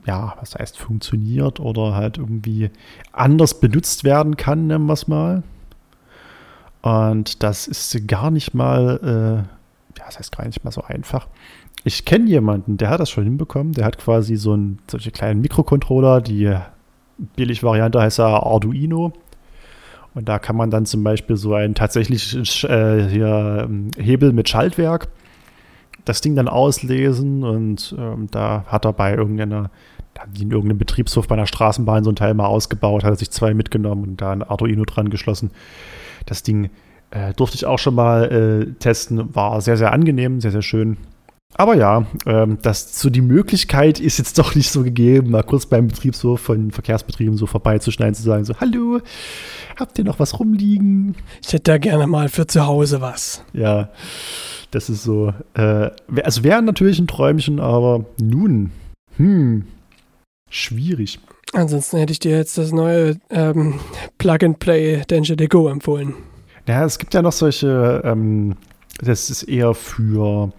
ja, 0.04 0.36
was 0.40 0.54
heißt 0.54 0.78
funktioniert 0.78 1.58
oder 1.58 1.94
halt 1.94 2.18
irgendwie 2.18 2.70
anders 3.12 3.58
benutzt 3.58 4.04
werden 4.04 4.36
kann, 4.36 4.66
nennen 4.66 4.86
wir 4.86 4.92
es 4.92 5.08
mal. 5.08 5.42
Und 6.82 7.42
das 7.42 7.66
ist 7.66 8.06
gar 8.06 8.30
nicht 8.30 8.54
mal, 8.54 9.00
äh, 9.02 9.98
ja, 9.98 10.04
das 10.04 10.18
heißt 10.18 10.36
gar 10.36 10.46
nicht 10.46 10.62
mal 10.62 10.70
so 10.70 10.82
einfach. 10.82 11.26
Ich 11.82 12.04
kenne 12.04 12.28
jemanden, 12.28 12.76
der 12.76 12.90
hat 12.90 13.00
das 13.00 13.10
schon 13.10 13.24
hinbekommen. 13.24 13.72
Der 13.72 13.84
hat 13.84 13.98
quasi 13.98 14.36
so 14.36 14.52
einen 14.52 14.80
solche 14.88 15.10
kleinen 15.10 15.40
Mikrocontroller, 15.40 16.20
die 16.20 16.56
Billig-Variante 17.18 18.00
heißt 18.00 18.18
ja 18.18 18.42
Arduino. 18.42 19.12
Und 20.14 20.28
da 20.28 20.38
kann 20.38 20.56
man 20.56 20.70
dann 20.70 20.86
zum 20.86 21.04
Beispiel 21.04 21.36
so 21.36 21.54
einen 21.54 21.74
tatsächlich 21.74 22.34
äh, 22.64 23.08
hier, 23.08 23.66
ähm, 23.68 23.90
Hebel 23.98 24.32
mit 24.32 24.48
Schaltwerk 24.48 25.08
das 26.06 26.20
Ding 26.20 26.36
dann 26.36 26.48
auslesen 26.48 27.42
und 27.42 27.94
ähm, 27.98 28.28
da 28.30 28.64
hat 28.68 28.86
er 28.86 28.92
bei 28.92 29.14
irgendeiner, 29.14 29.70
in 30.40 30.50
irgendeinem 30.50 30.78
Betriebshof 30.78 31.26
bei 31.26 31.34
einer 31.34 31.48
Straßenbahn 31.48 32.04
so 32.04 32.10
ein 32.10 32.16
Teil 32.16 32.32
mal 32.32 32.46
ausgebaut, 32.46 33.04
hat 33.04 33.10
er 33.10 33.16
sich 33.16 33.30
zwei 33.30 33.52
mitgenommen 33.54 34.04
und 34.04 34.20
da 34.20 34.30
ein 34.30 34.42
Arduino 34.42 34.84
dran 34.84 35.10
geschlossen. 35.10 35.50
Das 36.24 36.44
Ding 36.44 36.70
äh, 37.10 37.34
durfte 37.34 37.56
ich 37.56 37.66
auch 37.66 37.80
schon 37.80 37.96
mal 37.96 38.24
äh, 38.30 38.72
testen, 38.78 39.34
war 39.34 39.60
sehr, 39.60 39.76
sehr 39.76 39.92
angenehm, 39.92 40.40
sehr, 40.40 40.52
sehr 40.52 40.62
schön. 40.62 40.96
Aber 41.54 41.74
ja, 41.74 42.06
ähm, 42.26 42.58
das, 42.60 43.00
so 43.00 43.08
die 43.08 43.22
Möglichkeit 43.22 43.98
ist 43.98 44.18
jetzt 44.18 44.38
doch 44.38 44.54
nicht 44.54 44.70
so 44.70 44.82
gegeben, 44.82 45.30
mal 45.30 45.42
kurz 45.42 45.64
beim 45.64 45.88
Betriebshof 45.88 46.40
von 46.40 46.70
Verkehrsbetrieben 46.70 47.36
so 47.36 47.46
vorbeizuschneiden, 47.46 48.14
zu 48.14 48.22
sagen 48.22 48.44
so, 48.44 48.54
hallo, 48.60 49.00
habt 49.78 49.98
ihr 49.98 50.04
noch 50.04 50.18
was 50.18 50.38
rumliegen? 50.38 51.14
Ich 51.42 51.52
hätte 51.52 51.72
da 51.72 51.78
gerne 51.78 52.06
mal 52.06 52.28
für 52.28 52.46
zu 52.46 52.66
Hause 52.66 53.00
was. 53.00 53.42
Ja, 53.54 53.88
das 54.70 54.90
ist 54.90 55.02
so, 55.02 55.32
äh, 55.54 55.90
es 56.16 56.42
wäre 56.42 56.60
natürlich 56.60 56.98
ein 56.98 57.06
Träumchen, 57.06 57.58
aber 57.60 58.04
nun, 58.20 58.72
hm, 59.16 59.64
schwierig. 60.50 61.20
Ansonsten 61.52 61.96
hätte 61.96 62.12
ich 62.12 62.18
dir 62.18 62.36
jetzt 62.36 62.58
das 62.58 62.72
neue 62.72 63.16
ähm, 63.30 63.80
Plug-and-Play 64.18 65.04
Danger 65.06 65.36
Go 65.46 65.68
empfohlen. 65.68 66.14
Ja, 66.68 66.84
es 66.84 66.98
gibt 66.98 67.14
ja 67.14 67.22
noch 67.22 67.32
solche, 67.32 68.02
ähm, 68.04 68.56
das 69.00 69.30
ist 69.30 69.44
eher 69.44 69.72
für 69.72 70.52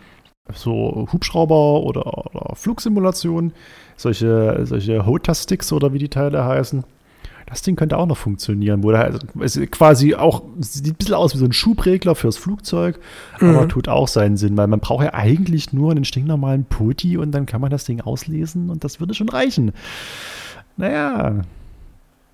so 0.53 1.07
Hubschrauber 1.11 1.83
oder, 1.83 2.25
oder 2.27 2.55
Flugsimulationen, 2.55 3.53
solche, 3.95 4.61
solche 4.63 5.05
HOTA-Sticks 5.05 5.71
oder 5.73 5.93
wie 5.93 5.99
die 5.99 6.09
Teile 6.09 6.45
heißen. 6.45 6.83
Das 7.47 7.61
Ding 7.61 7.77
könnte 7.77 7.97
auch 7.97 8.07
noch 8.07 8.17
funktionieren, 8.17 8.83
wo 8.83 8.91
da 8.91 9.09
also 9.39 9.61
quasi 9.67 10.15
auch 10.15 10.43
sieht 10.59 10.85
ein 10.87 10.95
bisschen 10.95 11.15
aus 11.15 11.33
wie 11.33 11.37
so 11.37 11.45
ein 11.45 11.53
Schubregler 11.53 12.13
fürs 12.13 12.35
Flugzeug, 12.37 12.99
mhm. 13.39 13.55
aber 13.55 13.67
tut 13.69 13.87
auch 13.87 14.09
seinen 14.09 14.35
Sinn, 14.35 14.57
weil 14.57 14.67
man 14.67 14.81
braucht 14.81 15.05
ja 15.05 15.13
eigentlich 15.13 15.71
nur 15.71 15.91
einen 15.91 16.03
stinknormalen 16.03 16.65
Poti 16.65 17.17
und 17.17 17.31
dann 17.31 17.45
kann 17.45 17.61
man 17.61 17.71
das 17.71 17.85
Ding 17.85 18.01
auslesen 18.01 18.69
und 18.69 18.83
das 18.83 18.99
würde 18.99 19.13
schon 19.13 19.29
reichen. 19.29 19.71
Naja, 20.75 21.41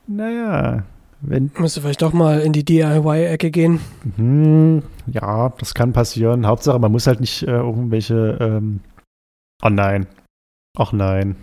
naja, 0.07 0.83
wenn. 1.23 1.51
Müsste 1.57 1.81
vielleicht 1.81 2.01
doch 2.01 2.13
mal 2.13 2.39
in 2.41 2.53
die 2.53 2.63
DIY-Ecke 2.63 3.51
gehen. 3.51 3.79
Mhm, 4.17 4.83
ja, 5.07 5.49
das 5.57 5.73
kann 5.73 5.93
passieren. 5.93 6.45
Hauptsache, 6.45 6.79
man 6.79 6.91
muss 6.91 7.07
halt 7.07 7.19
nicht 7.19 7.43
äh, 7.43 7.51
irgendwelche. 7.51 8.37
Ähm 8.39 8.79
oh 9.63 9.69
nein. 9.69 10.07
Ach 10.77 10.91
nein. 10.91 11.35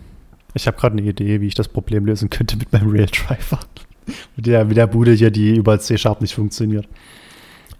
Ich 0.54 0.66
habe 0.66 0.76
gerade 0.76 0.98
eine 0.98 1.08
Idee, 1.08 1.40
wie 1.40 1.46
ich 1.46 1.54
das 1.54 1.68
Problem 1.68 2.06
lösen 2.06 2.30
könnte 2.30 2.56
mit 2.56 2.72
meinem 2.72 2.90
Rail-Driver. 2.90 3.60
mit, 4.36 4.46
der, 4.46 4.64
mit 4.64 4.76
der 4.76 4.86
Bude 4.86 5.12
hier, 5.12 5.30
die 5.30 5.56
über 5.56 5.78
C-Sharp 5.78 6.20
nicht 6.20 6.34
funktioniert. 6.34 6.88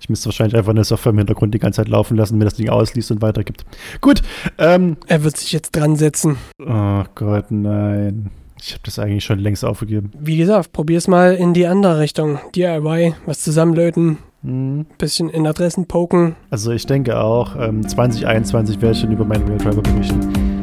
Ich 0.00 0.08
müsste 0.08 0.26
wahrscheinlich 0.26 0.56
einfach 0.56 0.70
eine 0.70 0.84
Software 0.84 1.12
im 1.12 1.18
Hintergrund 1.18 1.52
die 1.52 1.58
ganze 1.58 1.78
Zeit 1.78 1.88
laufen 1.88 2.16
lassen, 2.16 2.38
mir 2.38 2.44
das 2.44 2.54
Ding 2.54 2.70
ausliest 2.70 3.10
und 3.10 3.20
weitergibt. 3.20 3.66
Gut. 4.00 4.22
Ähm, 4.56 4.96
er 5.06 5.24
wird 5.24 5.36
sich 5.36 5.52
jetzt 5.52 5.72
dran 5.72 5.96
setzen. 5.96 6.36
Oh 6.58 7.04
Gott, 7.14 7.50
nein. 7.50 8.30
Ich 8.62 8.72
habe 8.72 8.82
das 8.84 8.98
eigentlich 8.98 9.24
schon 9.24 9.38
längst 9.38 9.64
aufgegeben. 9.64 10.10
Wie 10.18 10.36
gesagt, 10.36 10.72
probier's 10.72 11.08
mal 11.08 11.34
in 11.34 11.54
die 11.54 11.66
andere 11.66 11.98
Richtung. 11.98 12.38
DIY, 12.54 13.14
was 13.26 13.40
zusammenlöten, 13.40 14.18
mhm. 14.42 14.86
bisschen 14.98 15.30
in 15.30 15.46
Adressen 15.46 15.86
poken. 15.86 16.36
Also 16.50 16.72
ich 16.72 16.86
denke 16.86 17.20
auch, 17.20 17.56
ähm, 17.56 17.86
2021 17.86 18.80
werde 18.80 18.96
ich 18.96 19.02
dann 19.02 19.12
über 19.12 19.24
meinen 19.24 19.48
Rail-Driver 19.48 19.82
berichten. 19.82 20.59